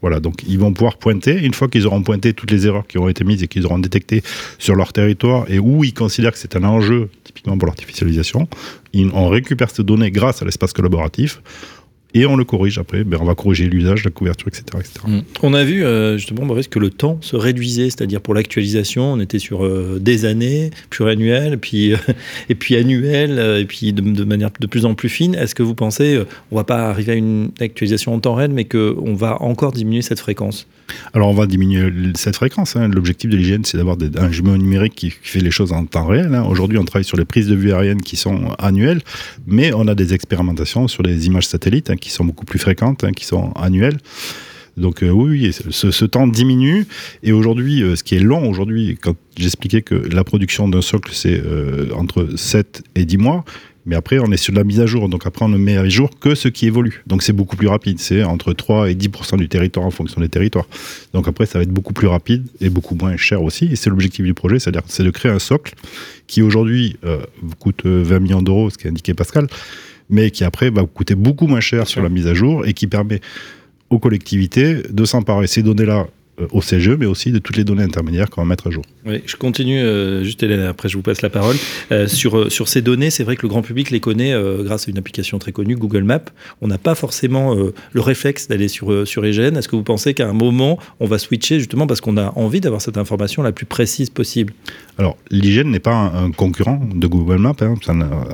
Voilà, 0.01 0.21
donc 0.21 0.43
ils 0.47 0.59
vont 0.59 0.73
pouvoir 0.73 0.97
pointer, 0.97 1.39
une 1.39 1.55
fois 1.55 1.69
qu'ils 1.69 1.87
auront 1.87 2.03
pointé 2.03 2.33
toutes 2.33 2.51
les 2.51 2.67
erreurs 2.67 2.87
qui 2.87 2.99
auront 2.99 3.09
été 3.09 3.25
mises 3.25 3.43
et 3.43 3.49
qu'ils 3.49 3.67
auront 3.67 3.79
détecté 3.79 4.23
sur 4.59 4.75
leur 4.75 4.93
territoire 4.93 5.45
et 5.51 5.59
où 5.59 5.85
ils 5.85 5.95
considèrent 5.95 6.33
que 6.33 6.39
c'est 6.39 6.57
un 6.57 6.65
enjeu, 6.65 7.11
typiquement 7.25 7.59
pour 7.59 7.67
l'artificialisation, 7.67 8.49
on 8.95 9.29
récupère 9.29 9.71
ces 9.71 9.85
données 9.85 10.11
grâce 10.11 10.43
à 10.43 10.45
l'espace 10.45 10.73
collaboratif 10.73 11.41
et 12.15 12.27
on 12.27 12.37
le 12.37 12.45
corrige 12.45 12.79
après. 12.79 13.05
Ben, 13.05 13.19
on 13.21 13.25
va 13.25 13.35
corriger 13.35 13.67
l'usage, 13.67 14.05
la 14.05 14.11
couverture, 14.11 14.49
etc. 14.49 14.65
Mm. 15.07 15.19
On 15.43 15.55
a 15.55 15.65
vu 15.65 15.85
euh, 15.85 16.17
justement, 16.17 16.47
Boris, 16.47 16.69
que 16.69 16.79
le 16.79 16.91
temps 16.91 17.19
se 17.21 17.37
réduisait, 17.37 17.91
c'est-à-dire 17.91 18.21
pour 18.21 18.35
l'actualisation, 18.35 19.13
on 19.13 19.21
était 19.21 19.39
sur 19.39 19.65
euh, 19.65 19.99
des 20.01 20.25
années 20.25 20.71
pluriannuelles, 20.91 21.59
puis, 21.59 21.93
euh, 21.93 21.97
et 22.49 22.55
puis 22.55 22.77
annuelles, 22.77 23.59
et 23.61 23.65
puis 23.65 23.93
de, 23.93 24.25
manière 24.25 24.51
de 24.59 24.67
plus 24.67 24.87
en 24.87 24.95
plus 24.95 25.09
fine. 25.09 25.35
Est-ce 25.35 25.55
que 25.55 25.63
vous 25.63 25.75
pensez, 25.75 26.23
on 26.51 26.57
va 26.57 26.65
pas 26.65 26.89
arriver 26.89 27.13
à 27.13 27.17
une 27.17 27.51
actualisation 27.61 28.15
en 28.15 28.21
temps 28.21 28.35
réel, 28.35 28.53
mais 28.53 28.65
qu'on 28.65 29.15
va 29.15 29.43
encore 29.43 29.73
diminuer 29.73 30.03
cette 30.03 30.21
fréquence? 30.21 30.67
Alors 31.13 31.29
on 31.29 31.35
va 31.35 31.47
diminuer 31.47 31.93
cette 32.15 32.37
fréquence. 32.37 32.77
Hein. 32.77 32.89
L'objectif 32.89 33.31
de 33.31 33.37
l'hygiène, 33.37 33.65
c'est 33.65 33.77
d'avoir 33.77 33.97
un 34.17 34.31
jumeau 34.31 34.57
numérique 34.57 34.95
qui, 34.95 35.11
fait 35.11 35.41
les 35.41 35.51
choses 35.51 35.73
en 35.73 35.85
temps 35.85 36.07
réel. 36.07 36.35
Hein. 36.35 36.45
Aujourd'hui, 36.49 36.79
on 36.79 36.85
travaille 36.85 37.05
sur 37.05 37.17
les 37.17 37.25
prises 37.25 37.49
de 37.49 37.55
vue 37.55 37.73
aériennes 37.73 38.01
qui 38.01 38.17
sont 38.17 38.55
annuelles, 38.59 39.03
mais 39.47 39.73
on 39.75 39.87
a 39.89 39.95
des 39.95 40.15
expérimentations 40.15 40.89
sur 40.89 41.03
les 41.03 41.27
images 41.27 41.47
satellites 41.47 41.91
hein, 41.91 41.97
qui 41.99 42.11
sont 42.11 42.25
beaucoup 42.25 42.45
plus 42.45 42.59
fréquentes, 42.59 43.05
qui 43.13 43.25
sont 43.25 43.53
annuelles. 43.53 43.99
Donc 44.79 45.03
euh, 45.03 45.11
oui, 45.11 45.53
ce, 45.53 46.05
temps 46.05 46.27
diminue. 46.27 46.87
Et 47.23 47.33
aujourd'hui, 47.33 47.83
euh, 47.83 47.97
ce 47.97 48.05
qui 48.05 48.15
est 48.15 48.21
long 48.21 48.49
aujourd'hui, 48.49 48.97
quand 49.01 49.17
j'expliquais 49.37 49.83
que 49.83 49.95
la 49.95 50.25
production 50.25 50.69
d'un 50.69 50.83
socle, 50.83 51.11
c'est 51.13 51.41
euh, 51.45 51.91
entre 51.95 52.29
7 52.37 52.83
et 52.95 53.05
10 53.05 53.19
mois, 53.19 53.45
mais 53.87 53.97
après, 53.97 54.19
on 54.19 54.31
est 54.31 54.37
sur 54.37 54.53
de 54.53 54.59
la 54.59 54.65
mise 54.65 54.81
à 54.81 54.87
jour. 54.87 55.09
Donc 55.09 55.27
après, 55.27 55.45
on 55.45 55.49
ne 55.49 55.57
met 55.57 55.77
à 55.77 55.89
jour 55.89 56.11
que 56.21 56.35
ce 56.35 56.49
qui 56.49 56.67
évolue. 56.67 57.03
Donc 57.07 57.23
c'est 57.23 57.33
beaucoup 57.33 57.57
plus 57.57 57.69
rapide. 57.69 57.99
C'est 57.99 58.23
entre 58.23 58.53
3 58.53 58.91
et 58.91 58.95
10% 58.95 59.39
du 59.39 59.49
territoire 59.49 59.87
en 59.87 59.91
fonction 59.91 60.21
des 60.21 60.29
territoires. 60.29 60.67
Donc 61.15 61.27
après, 61.27 61.47
ça 61.47 61.59
va 61.59 61.63
être 61.63 61.73
beaucoup 61.73 61.95
plus 61.95 62.07
rapide 62.07 62.47
et 62.61 62.69
beaucoup 62.69 62.95
moins 62.95 63.17
cher 63.17 63.43
aussi. 63.43 63.67
Et 63.73 63.77
c'est 63.77 63.89
l'objectif 63.89 64.25
du 64.25 64.35
projet, 64.35 64.59
c'est-à-dire 64.59 64.83
c'est 64.87 65.05
de 65.05 65.11
créer 65.11 65.33
un 65.33 65.39
socle 65.39 65.75
qui 66.27 66.43
aujourd'hui 66.43 66.99
coûte 67.59 67.87
20 67.87 68.15
euh, 68.15 68.21
millions 68.21 68.43
d'euros, 68.43 68.69
ce 68.71 68.77
qui 68.77 68.87
a 68.87 68.91
indiqué 68.91 69.15
Pascal, 69.15 69.49
mais 70.11 70.31
qui 70.31 70.45
après 70.45 70.71
va 70.71 70.85
coûter 70.85 71.15
beaucoup 71.15 71.47
moins 71.47 71.61
cher 71.61 71.87
sur 71.87 72.03
la 72.03 72.09
mise 72.09 72.27
à 72.27 72.35
jour 72.35 72.67
et 72.67 72.73
qui 72.73 72.87
permet 72.87 73.21
aux 73.91 73.99
collectivités 73.99 74.83
de 74.89 75.05
s'emparer. 75.05 75.47
Ces 75.47 75.63
données-là 75.63 76.07
au 76.51 76.61
CGE, 76.61 76.91
mais 76.91 77.07
aussi 77.07 77.33
de 77.33 77.39
toutes 77.39 77.57
les 77.57 77.65
données 77.65 77.83
intermédiaires 77.83 78.31
qu'on 78.31 78.43
va 78.43 78.47
mettre 78.47 78.69
à 78.69 78.71
jour. 78.71 78.85
Oui, 79.07 79.23
je 79.27 79.37
continue, 79.37 79.81
euh, 79.81 80.23
juste 80.25 80.43
Hélène, 80.43 80.61
après 80.61 80.89
je 80.89 80.97
vous 80.97 81.03
passe 81.03 81.23
la 81.23 81.31
parole. 81.31 81.57
Euh, 81.93 82.07
sur, 82.07 82.51
sur 82.51 82.69
ces 82.69 82.83
données, 82.83 83.11
c'est 83.11 83.25
vrai 83.25 83.37
que 83.37 83.43
le 83.43 83.49
grand 83.49 83.63
public 83.63 83.91
les 83.91 84.01
connaît 84.01 84.35
grâce 84.63 84.89
à 84.89 84.91
une 84.91 84.99
application 84.99 85.39
très 85.39 85.53
connue, 85.53 85.77
Google 85.77 86.03
Maps. 86.03 86.25
On 86.61 86.69
n'a 86.69 86.79
pas 86.79 86.95
forcément 86.95 87.55
le 87.55 88.01
réflexe 88.01 88.49
d'aller 88.49 88.69
sur, 88.69 89.07
sur 89.07 89.25
EGN. 89.25 89.57
Est-ce 89.57 89.69
que 89.69 89.77
vous 89.77 89.83
pensez 89.83 90.15
qu'à 90.15 90.29
un 90.29 90.33
moment, 90.33 90.79
on 91.01 91.07
va 91.07 91.19
switcher 91.19 91.59
justement 91.59 91.87
parce 91.87 92.01
qu'on 92.01 92.17
a 92.17 92.33
envie 92.37 92.61
d'avoir 92.61 92.81
cette 92.81 92.99
information 92.99 93.43
la 93.43 93.53
plus 93.53 93.67
précise 93.67 94.11
possible? 94.11 94.53
Alors, 94.99 95.17
l'hygiène 95.31 95.71
n'est 95.71 95.79
pas 95.79 95.95
un, 95.95 96.31
concurrent 96.31 96.81
de 96.95 97.07
Google 97.07 97.39
Maps. 97.39 97.55
Hein. 97.61 97.75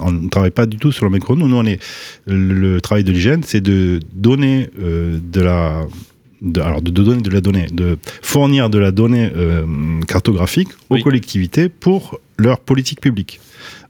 on 0.00 0.12
ne 0.12 0.28
travaille 0.28 0.50
pas 0.50 0.66
du 0.66 0.76
tout 0.76 0.92
sur 0.92 1.04
le 1.04 1.10
micro. 1.10 1.36
Nous, 1.36 1.48
nous 1.48 1.56
on 1.56 1.66
est, 1.66 1.80
le, 2.26 2.80
travail 2.80 3.04
de 3.04 3.12
l'hygiène, 3.12 3.42
c'est 3.44 3.60
de 3.60 4.00
donner 4.14 4.68
de 4.76 5.40
la 5.40 5.86
de, 6.44 6.60
alors 6.60 6.82
de, 6.82 6.90
donner 6.90 7.22
de 7.22 7.30
la 7.30 7.40
donnée, 7.40 7.66
de 7.72 7.98
fournir 8.22 8.70
de 8.70 8.78
la 8.78 8.90
donnée 8.90 9.30
euh, 9.34 9.64
cartographique 10.06 10.68
aux 10.90 10.98
collectivités 10.98 11.68
pour 11.68 12.20
leur 12.38 12.60
politique 12.60 13.00
publique. 13.00 13.40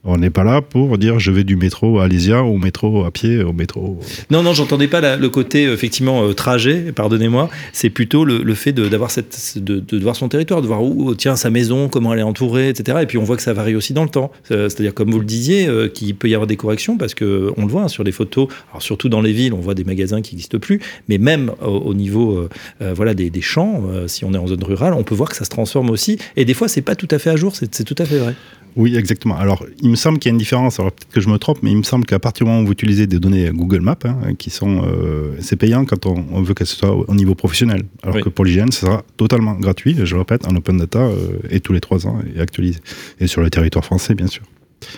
On 0.06 0.18
n'est 0.18 0.30
pas 0.30 0.44
là 0.44 0.60
pour 0.60 0.98
dire 0.98 1.18
je 1.18 1.30
vais 1.30 1.44
du 1.44 1.56
métro 1.56 1.98
à 1.98 2.04
Alésia 2.04 2.42
au 2.42 2.58
métro 2.58 3.04
à 3.04 3.10
pied 3.10 3.42
au 3.42 3.54
métro. 3.54 3.98
Non, 4.30 4.42
non, 4.42 4.52
j'entendais 4.52 4.86
pas 4.86 5.16
le 5.16 5.28
côté 5.30 5.64
effectivement 5.64 6.24
euh, 6.24 6.34
trajet, 6.34 6.92
pardonnez-moi. 6.92 7.48
C'est 7.72 7.88
plutôt 7.88 8.26
le, 8.26 8.54
fait 8.54 8.72
d'avoir 8.72 9.10
cette, 9.10 9.56
de, 9.56 9.80
de, 9.80 9.98
voir 9.98 10.14
son 10.14 10.28
territoire, 10.28 10.60
de 10.60 10.66
voir 10.66 10.82
où 10.82 11.14
tient 11.14 11.36
sa 11.36 11.48
maison, 11.48 11.88
comment 11.88 12.12
elle 12.12 12.20
est 12.20 12.24
entourée, 12.24 12.68
etc. 12.68 12.98
Et 13.02 13.06
puis 13.06 13.16
on 13.16 13.24
voit 13.24 13.36
que 13.36 13.42
ça 13.42 13.54
varie 13.54 13.74
aussi 13.74 13.94
dans 13.94 14.02
le 14.02 14.10
temps. 14.10 14.30
Euh, 14.50 14.68
c'est-à-dire 14.68 14.92
comme 14.92 15.10
vous 15.10 15.20
le 15.20 15.24
disiez, 15.24 15.66
euh, 15.68 15.88
qu'il 15.88 16.14
peut 16.14 16.28
y 16.28 16.34
avoir 16.34 16.46
des 16.46 16.56
corrections 16.56 16.98
parce 16.98 17.14
que 17.14 17.52
on 17.56 17.62
le 17.62 17.70
voit 17.70 17.84
hein, 17.84 17.88
sur 17.88 18.04
les 18.04 18.12
photos. 18.12 18.48
Alors 18.72 18.82
surtout 18.82 19.08
dans 19.08 19.22
les 19.22 19.32
villes, 19.32 19.54
on 19.54 19.60
voit 19.60 19.74
des 19.74 19.84
magasins 19.84 20.20
qui 20.20 20.34
n'existent 20.34 20.58
plus, 20.58 20.80
mais 21.08 21.16
même 21.16 21.52
au, 21.62 21.94
niveau 21.94 22.46
voilà 22.80 23.14
des, 23.14 23.30
des 23.30 23.40
champs, 23.40 23.82
si 24.06 24.24
on 24.24 24.34
est 24.34 24.38
en 24.38 24.46
zone 24.46 24.62
rurale, 24.62 24.92
on 24.94 25.02
peut 25.02 25.14
voir 25.14 25.30
que 25.30 25.36
ça 25.36 25.44
se 25.44 25.50
transforme 25.50 25.90
aussi. 25.90 26.18
Et 26.36 26.44
des 26.44 26.54
fois, 26.54 26.68
c'est 26.68 26.82
pas 26.82 26.94
tout 26.94 27.08
à 27.10 27.18
fait 27.18 27.30
à 27.30 27.36
jour. 27.36 27.54
C'est 27.56 27.84
tout 27.84 27.94
à 27.98 28.04
fait 28.04 28.18
vrai. 28.18 28.34
Oui, 28.76 28.96
exactement. 28.96 29.36
Alors, 29.36 29.64
il 29.82 29.93
me 29.94 29.96
semble 29.96 30.18
qu'il 30.18 30.30
y 30.30 30.32
a 30.32 30.34
une 30.34 30.38
différence. 30.38 30.80
Alors, 30.80 30.92
peut-être 30.92 31.12
que 31.12 31.20
je 31.20 31.28
me 31.28 31.38
trompe, 31.38 31.58
mais 31.62 31.70
il 31.70 31.76
me 31.76 31.82
semble 31.82 32.04
qu'à 32.04 32.18
partir 32.18 32.44
du 32.44 32.50
moment 32.50 32.62
où 32.62 32.66
vous 32.66 32.72
utilisez 32.72 33.06
des 33.06 33.18
données 33.18 33.50
Google 33.52 33.80
Maps, 33.80 33.96
hein, 34.04 34.34
qui 34.36 34.50
sont, 34.50 34.82
euh, 34.84 35.36
c'est 35.40 35.56
payant 35.56 35.84
quand 35.84 36.06
on, 36.06 36.42
veut 36.42 36.54
que 36.54 36.64
ce 36.64 36.76
soit 36.76 36.92
au 36.92 37.14
niveau 37.14 37.34
professionnel. 37.34 37.84
Alors 38.02 38.20
que 38.20 38.28
pour 38.28 38.44
l'hygiène, 38.44 38.72
ce 38.72 38.80
sera 38.86 39.02
totalement 39.16 39.54
gratuit, 39.54 39.96
je 40.02 40.14
le 40.14 40.20
répète, 40.20 40.46
en 40.46 40.54
open 40.56 40.78
data 40.78 40.98
euh, 40.98 41.38
et 41.48 41.60
tous 41.60 41.72
les 41.72 41.80
trois 41.80 42.06
ans 42.06 42.18
et 42.34 42.40
actualisé. 42.40 42.80
Et 43.20 43.26
sur 43.26 43.40
le 43.40 43.50
territoire 43.50 43.84
français, 43.84 44.14
bien 44.14 44.26
sûr. 44.26 44.42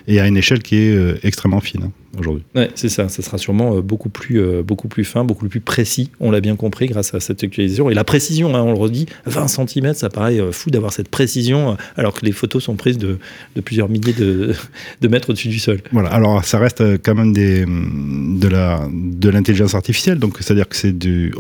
Et 0.07 0.21
à 0.21 0.27
une 0.27 0.37
échelle 0.37 0.63
qui 0.63 0.77
est 0.77 0.95
euh, 0.95 1.19
extrêmement 1.23 1.61
fine. 1.61 1.85
Hein 1.85 1.93
aujourd'hui. 2.19 2.45
Ouais, 2.55 2.71
c'est 2.75 2.89
ça. 2.89 3.09
Ça 3.09 3.23
sera 3.23 3.39
sûrement 3.39 3.77
euh, 3.77 3.83
beaucoup 3.83 4.09
plus, 4.09 4.41
euh, 4.41 4.63
beaucoup 4.63 4.89
plus 4.89 5.05
fin, 5.05 5.25
beaucoup 5.25 5.49
plus 5.49 5.61
précis. 5.61 6.11
On 6.21 6.31
l'a 6.31 6.41
bien 6.41 6.57
compris 6.57 6.87
grâce 6.87 7.15
à 7.15 7.21
cette 7.21 7.43
actualisation. 7.43 7.91
Et 7.91 7.95
la 7.95 8.05
précision, 8.05 8.55
hein, 8.55 8.63
on 8.63 8.73
le 8.73 8.79
redit, 8.79 9.07
20 9.27 9.49
cm, 9.49 9.95
ça 9.95 10.09
paraît 10.09 10.41
fou 10.53 10.71
d'avoir 10.71 10.93
cette 10.93 11.09
précision, 11.09 11.77
alors 11.97 12.15
que 12.15 12.25
les 12.25 12.33
photos 12.33 12.65
sont 12.65 12.75
prises 12.75 12.99
de, 12.99 13.19
de 13.55 13.61
plusieurs 13.61 13.89
milliers 13.89 14.13
de, 14.13 14.55
de 15.01 15.09
mètres 15.09 15.31
au-dessus 15.31 15.49
du 15.49 15.59
sol. 15.59 15.81
Voilà. 15.93 16.11
Alors, 16.11 16.45
ça 16.45 16.59
reste 16.59 16.83
quand 17.03 17.15
même 17.15 17.33
des, 17.33 17.65
de 17.67 18.49
la, 18.49 18.89
de 18.93 19.29
l'intelligence 19.29 19.75
artificielle. 19.75 20.19
Donc, 20.19 20.37
c'est-à-dire 20.41 20.69
que 20.69 20.77
c'est 20.77 20.97
du, 20.97 21.33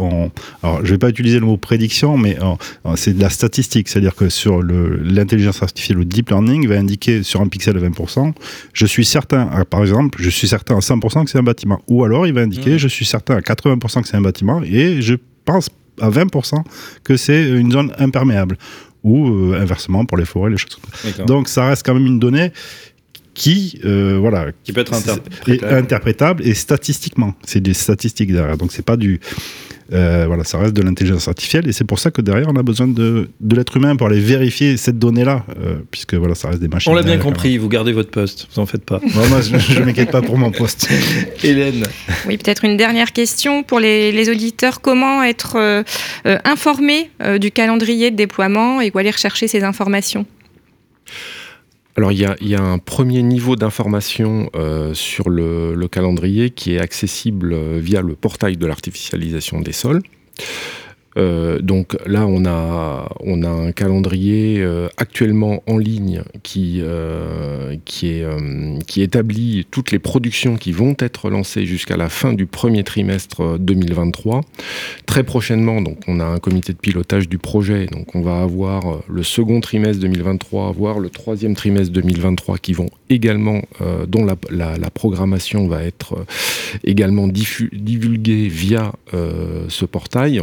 alors, 0.63 0.85
je 0.85 0.91
vais 0.91 0.99
pas 0.99 1.09
utiliser 1.09 1.39
le 1.39 1.47
mot 1.47 1.57
prédiction, 1.57 2.17
mais 2.17 2.37
c'est 2.97 3.17
de 3.17 3.21
la 3.21 3.31
statistique. 3.31 3.89
C'est-à-dire 3.89 4.15
que 4.15 4.29
sur 4.29 4.63
l'intelligence 4.63 5.63
artificielle, 5.63 5.99
le 5.99 6.05
deep 6.05 6.31
learning 6.31 6.67
va 6.69 6.77
indiquer 6.77 7.23
sur 7.23 7.41
un 7.41 7.49
pixel 7.49 7.77
à 7.77 7.81
20%. 7.81 8.33
Je 8.72 8.87
suis 8.87 9.05
certain, 9.05 9.64
par 9.68 9.81
exemple, 9.81 10.20
je 10.20 10.31
suis 10.31 10.49
certain 10.49 10.77
à 10.77 10.81
100% 10.81 11.25
que 11.25 11.31
c'est 11.31 11.38
un 11.38 11.42
bâtiment. 11.42 11.81
Ou 11.88 12.05
alors 12.05 12.27
il 12.27 12.33
va 12.33 12.42
indiquer, 12.42 12.75
mmh. 12.75 12.79
je 12.79 12.88
suis 12.88 13.05
certain 13.05 13.37
à 13.37 13.40
80% 13.40 14.03
que 14.03 14.09
c'est 14.09 14.16
un 14.16 14.20
bâtiment 14.20 14.62
et 14.62 15.03
je 15.03 15.14
pense 15.44 15.68
à 16.01 16.11
20% 16.11 16.62
que 17.05 17.16
c'est 17.16 17.49
une 17.49 17.72
zone 17.72 17.92
imperméable. 17.99 18.57
ou 19.03 19.29
euh, 19.29 19.61
inversement 19.61 20.05
pour 20.05 20.18
les 20.18 20.25
forêts, 20.25 20.51
les 20.51 20.57
choses 20.57 20.77
comme 20.77 21.12
ça. 21.12 21.25
Donc 21.25 21.49
ça 21.49 21.68
reste 21.68 21.87
quand 21.87 21.94
même 21.94 22.07
une 22.07 22.18
donnée 22.18 22.51
qui, 23.35 23.79
euh, 23.85 24.16
voilà, 24.18 24.46
qui 24.64 24.72
peut 24.72 24.81
être 24.81 24.94
interprétable. 24.94 25.75
interprétable 25.75 26.46
et 26.46 26.55
statistiquement. 26.55 27.35
C'est 27.44 27.61
des 27.61 27.75
statistiques 27.75 28.33
derrière. 28.33 28.57
Donc 28.57 28.72
c'est 28.72 28.85
pas 28.85 28.96
du 28.96 29.20
euh, 29.92 30.25
voilà, 30.27 30.44
ça 30.44 30.59
reste 30.59 30.75
de 30.75 30.83
l'intelligence 30.83 31.29
artificielle 31.29 31.68
et 31.68 31.72
c'est 31.72 31.85
pour 31.85 31.99
ça 31.99 32.11
que 32.11 32.20
derrière 32.20 32.49
on 32.49 32.57
a 32.57 32.62
besoin 32.62 32.88
de, 32.88 33.29
de 33.40 33.57
l'être 33.57 33.77
humain 33.77 33.94
pour 33.96 34.09
aller 34.09 34.20
vérifier 34.20 34.77
cette 34.77 34.99
donnée-là, 34.99 35.44
euh, 35.61 35.77
puisque 35.90 36.14
voilà, 36.14 36.35
ça 36.35 36.49
reste 36.49 36.61
des 36.61 36.68
machines. 36.68 36.90
On 36.92 36.94
l'a 36.94 37.03
bien 37.03 37.18
compris, 37.18 37.57
vous 37.59 37.68
gardez 37.68 37.92
votre 37.92 38.11
poste, 38.11 38.49
vous 38.53 38.61
en 38.61 38.66
faites 38.66 38.85
pas. 38.85 39.01
moi, 39.14 39.40
je 39.40 39.81
ne 39.81 39.85
m'inquiète 39.85 40.11
pas 40.11 40.22
pour 40.22 40.38
mon 40.38 40.51
poste. 40.51 40.88
Hélène. 41.44 41.87
Oui, 42.27 42.37
peut-être 42.37 42.64
une 42.64 42.77
dernière 42.77 43.12
question 43.12 43.62
pour 43.62 43.79
les, 43.79 44.12
les 44.12 44.29
auditeurs. 44.29 44.81
Comment 44.81 45.22
être 45.22 45.57
euh, 45.57 45.83
informé 46.44 47.11
du 47.40 47.51
calendrier 47.51 48.11
de 48.11 48.16
déploiement 48.16 48.81
et 48.81 48.90
où 48.94 48.99
aller 48.99 49.11
rechercher 49.11 49.49
ces 49.49 49.62
informations? 49.62 50.27
Alors 51.97 52.13
il 52.13 52.19
y, 52.19 52.55
a, 52.55 52.63
un 52.63 52.79
premier 52.79 53.23
niveau 53.23 53.57
d'information 53.57 54.51
euh, 54.55 54.93
sur 54.93 55.31
le, 55.31 55.89
calendrier 55.91 56.51
qui 56.51 56.75
est 56.75 56.79
accessible 56.79 57.55
euh, 57.55 57.79
via 57.81 58.03
le 58.03 58.15
portail 58.15 58.59
de 58.59 58.67
l'artificialisation 58.67 59.61
des 59.61 59.73
sols. 59.73 60.03
Euh, 61.16 61.61
donc 61.61 61.96
là, 62.07 62.26
on 62.26 62.44
a, 62.44 63.09
on 63.20 63.42
a 63.42 63.48
un 63.48 63.72
calendrier 63.72 64.61
euh, 64.61 64.88
actuellement 64.96 65.62
en 65.66 65.79
ligne 65.79 66.22
qui, 66.42 66.81
euh, 66.83 67.76
qui, 67.85 68.09
est, 68.09 68.26
qui 68.87 69.02
établit 69.02 69.66
toutes 69.70 69.92
les 69.92 69.98
productions 69.98 70.57
qui 70.57 70.72
vont 70.72 70.94
être 70.98 71.31
lancées 71.31 71.66
jusqu'à 71.66 71.96
la 71.96 72.09
fin 72.09 72.33
du 72.33 72.46
premier 72.46 72.85
trimestre 72.85 73.59
2023. 73.59 74.42
Très 75.07 75.24
prochainement, 75.24 75.81
donc, 75.81 75.98
on 76.07 76.20
a 76.20 76.24
un 76.24 76.38
comité 76.38 76.72
de 76.72 76.79
pilotage 76.79 77.29
du 77.29 77.38
projet. 77.38 77.87
Donc 77.87 78.14
on 78.14 78.22
va 78.22 78.42
avoir 78.42 79.00
le 79.09 79.22
second 79.22 79.61
trimestre 79.61 80.00
2023, 80.02 80.72
voire 80.72 80.98
le 80.98 81.11
troisième 81.11 81.55
trimestre 81.55 81.92
2023 81.92 82.59
qui 82.59 82.72
vont 82.72 82.88
également, 83.09 83.62
dont 84.09 84.24
la, 84.24 84.37
la, 84.50 84.90
programmation 84.90 85.68
va 85.68 85.85
être 85.85 86.24
également 86.85 87.29
divulguée 87.29 88.48
via 88.48 88.92
ce 89.12 89.85
portail. 89.85 90.42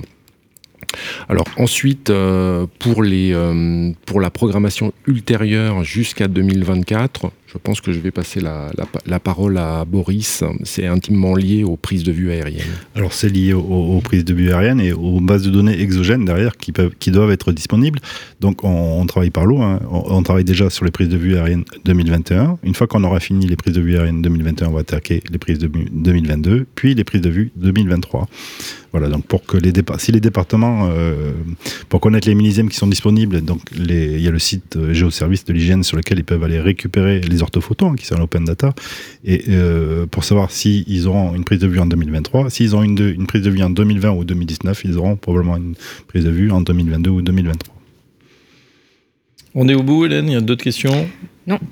Alors 1.30 1.46
ensuite, 1.58 2.10
euh, 2.10 2.66
euh, 2.86 3.92
pour 4.06 4.22
la 4.22 4.30
programmation 4.30 4.94
ultérieure 5.08 5.84
jusqu'à 5.84 6.28
2024, 6.28 7.32
je 7.54 7.60
pense 7.60 7.82
que 7.82 7.94
je 7.94 8.00
vais 8.00 8.10
passer 8.10 8.42
la, 8.42 9.20
parole 9.20 9.60
à 9.60 9.86
Boris. 9.86 10.44
C'est 10.64 10.88
intimement 10.88 11.36
lié 11.36 11.64
aux 11.64 11.78
prises 11.78 12.04
de 12.04 12.12
vue 12.12 12.32
aériennes. 12.32 12.66
Alors 12.96 13.14
c'est 13.14 13.30
lié 13.30 13.54
aux, 13.54 14.02
prises 14.04 14.26
de 14.26 14.34
vue 14.34 14.52
aériennes 14.52 14.82
et 14.82 14.92
aux 14.92 15.20
bases 15.20 15.44
de 15.44 15.52
données 15.52 15.80
exogènes 15.80 16.26
derrière 16.26 16.58
qui, 16.58 17.12
doivent 17.12 17.32
être 17.32 17.52
disponibles. 17.52 18.00
Donc 18.42 18.64
on, 18.64 19.06
travaille 19.06 19.30
par 19.30 19.46
l'eau. 19.46 19.62
Hein. 19.62 19.80
On, 19.92 20.24
travaille 20.24 20.44
déjà 20.44 20.72
sur 20.72 20.84
les 20.84 20.92
prises 20.92 21.10
de 21.10 21.18
vue 21.18 21.36
aériennes 21.36 21.64
2021. 21.86 22.58
Une 22.64 22.74
fois 22.74 22.88
qu'on 22.88 23.04
aura 23.04 23.20
fini 23.20 23.46
les 23.46 23.56
prises 23.56 23.76
de 23.76 23.82
vue 23.82 23.98
aériennes 23.98 24.24
2021, 24.24 24.70
on 24.70 24.72
va 24.72 24.80
attaquer 24.80 25.22
les 25.30 25.38
prises 25.38 25.60
de 25.60 25.68
vue 25.68 25.90
2022, 25.92 26.66
puis 26.74 26.96
les 26.96 27.04
prises 27.04 27.22
de 27.22 27.30
vue 27.30 27.52
2023. 27.58 28.28
Voilà, 28.94 29.10
donc 29.10 29.26
pour 29.26 29.44
que 29.44 29.58
les 29.58 29.74
si 29.98 30.12
les 30.12 30.20
départements, 30.20 30.90
euh, 30.92 31.32
pour 31.90 32.00
connaître 32.00 32.28
les 32.28 32.36
millésimes 32.36 32.70
qui 32.70 32.78
sont 32.78 32.86
disponibles, 32.86 33.42
donc 33.42 33.60
il 33.76 34.22
y 34.22 34.28
a 34.28 34.32
le 34.32 34.38
site 34.38 34.76
euh, 34.76 34.94
Géoservice 34.94 35.46
de 35.46 35.54
l'hygiène 35.54 35.84
sur 35.84 35.98
lequel 35.98 36.20
ils 36.20 36.24
peuvent 36.24 36.44
aller 36.44 36.60
récupérer 36.60 37.20
les 37.20 37.42
orthophotos 37.44 37.92
hein, 37.92 37.96
qui 37.96 38.06
sont 38.06 38.16
en 38.16 38.22
open 38.22 38.46
data, 38.46 38.74
et 39.24 39.44
euh, 39.50 40.06
pour 40.08 40.24
savoir 40.24 40.52
s'ils 40.52 40.84
ils 40.88 41.08
auront 41.08 41.36
une 41.36 41.44
prise 41.44 41.60
de 41.60 41.68
vue 41.68 41.80
en 41.80 41.86
2023, 41.86 42.50
s'ils 42.50 42.76
ont 42.76 42.84
une, 42.84 43.00
une 43.00 43.28
prise 43.28 43.44
de 43.44 43.50
vue 43.50 43.62
en 43.62 43.70
2020 43.70 44.12
ou 44.12 44.24
2019, 44.24 44.84
ils 44.86 44.98
auront 44.98 45.16
probablement 45.16 45.58
une 45.58 45.76
prise 46.08 46.26
de 46.26 46.32
vue 46.32 46.52
en 46.52 46.62
2022 46.62 47.10
ou 47.10 47.22
2023. 47.22 47.76
On 49.56 49.68
est 49.68 49.76
au 49.76 49.84
bout, 49.84 50.06
Hélène 50.06 50.28
Il 50.28 50.34
y 50.34 50.36
a 50.36 50.42
d'autres 50.42 50.64
questions? 50.64 51.08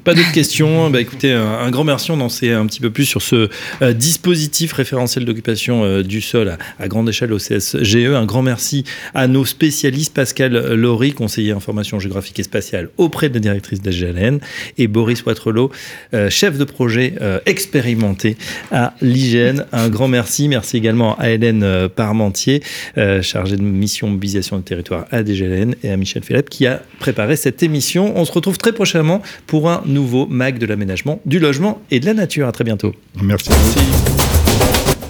Pas 0.03 0.13
d'autres 0.13 0.33
questions. 0.33 0.89
Bah, 0.89 0.99
écoutez, 0.99 1.31
un, 1.31 1.69
grand 1.71 1.85
merci. 1.85 2.11
On 2.11 2.19
en 2.19 2.27
sait 2.27 2.51
un 2.51 2.65
petit 2.65 2.81
peu 2.81 2.89
plus 2.89 3.05
sur 3.05 3.21
ce 3.21 3.49
euh, 3.81 3.93
dispositif 3.93 4.73
référentiel 4.73 5.23
d'occupation 5.23 5.85
euh, 5.85 6.03
du 6.03 6.19
sol 6.19 6.57
à, 6.77 6.87
grande 6.89 7.07
échelle 7.07 7.31
au 7.31 7.37
CSGE. 7.37 8.07
Un 8.13 8.25
grand 8.25 8.41
merci 8.41 8.83
à 9.13 9.27
nos 9.27 9.45
spécialistes, 9.45 10.13
Pascal 10.13 10.73
Laurie, 10.73 11.13
conseiller 11.13 11.53
information 11.53 11.99
géographique 11.99 12.39
et 12.39 12.43
spatiale 12.43 12.89
auprès 12.97 13.29
de 13.29 13.35
la 13.35 13.39
directrice 13.39 13.81
d'AGLN, 13.81 14.39
et 14.77 14.87
Boris 14.87 15.23
Watrelot, 15.23 15.71
euh, 16.13 16.29
chef 16.29 16.57
de 16.57 16.65
projet 16.65 17.13
expérimenté 17.45 18.37
à 18.71 18.93
l'hygiène. 19.01 19.65
Un 19.71 19.89
grand 19.89 20.07
merci. 20.07 20.47
Merci 20.47 20.77
également 20.77 21.17
à 21.17 21.29
Hélène 21.29 21.87
Parmentier, 21.95 22.61
chargée 23.21 23.57
de 23.57 23.61
mission 23.61 24.07
mobilisation 24.09 24.57
du 24.57 24.63
territoire 24.63 25.05
à 25.11 25.23
DGLN, 25.23 25.75
et 25.83 25.91
à 25.91 25.97
Michel 25.97 26.23
Philippe 26.23 26.49
qui 26.49 26.67
a 26.67 26.81
préparé 26.99 27.35
cette 27.35 27.63
émission. 27.63 28.13
On 28.15 28.25
se 28.25 28.31
retrouve 28.31 28.57
très 28.57 28.73
prochainement 28.73 29.21
pour 29.61 29.69
un 29.69 29.83
nouveau 29.85 30.25
MAG 30.25 30.57
de 30.57 30.65
l'aménagement, 30.65 31.19
du 31.23 31.37
logement 31.37 31.83
et 31.91 31.99
de 31.99 32.07
la 32.07 32.15
nature. 32.15 32.47
À 32.47 32.51
très 32.51 32.63
bientôt. 32.63 32.95
Merci. 33.21 33.51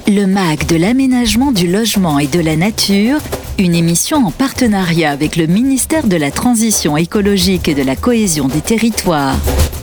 Le 0.10 0.26
MAG 0.26 0.68
de 0.68 0.76
l'aménagement, 0.76 1.54
du 1.54 1.68
logement 1.68 2.20
et 2.20 2.28
de 2.28 2.42
la 2.42 2.58
nature, 2.58 3.20
une 3.58 3.74
émission 3.74 4.18
en 4.18 4.32
partenariat 4.32 5.12
avec 5.12 5.38
le 5.38 5.48
ministère 5.48 6.06
de 6.06 6.18
la 6.18 6.32
Transition 6.32 6.98
écologique 6.98 7.70
et 7.70 7.76
de 7.76 7.82
la 7.82 7.96
cohésion 7.96 8.50
des 8.50 8.60
territoires. 8.60 9.38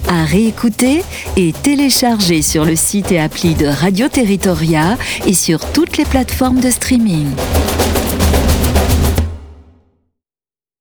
À 0.07 0.27
réécouter 0.27 1.03
et 1.39 1.55
télécharger 1.55 2.43
sur 2.43 2.67
le 2.67 2.77
site 2.77 3.11
et 3.11 3.21
appli 3.21 3.55
de 3.55 3.65
Radio 3.65 4.09
Territoria 4.09 4.99
et 5.27 5.33
sur 5.33 5.61
toutes 5.73 5.97
les 5.97 6.05
plateformes 6.05 6.61
de 6.61 6.69
streaming. 6.69 7.29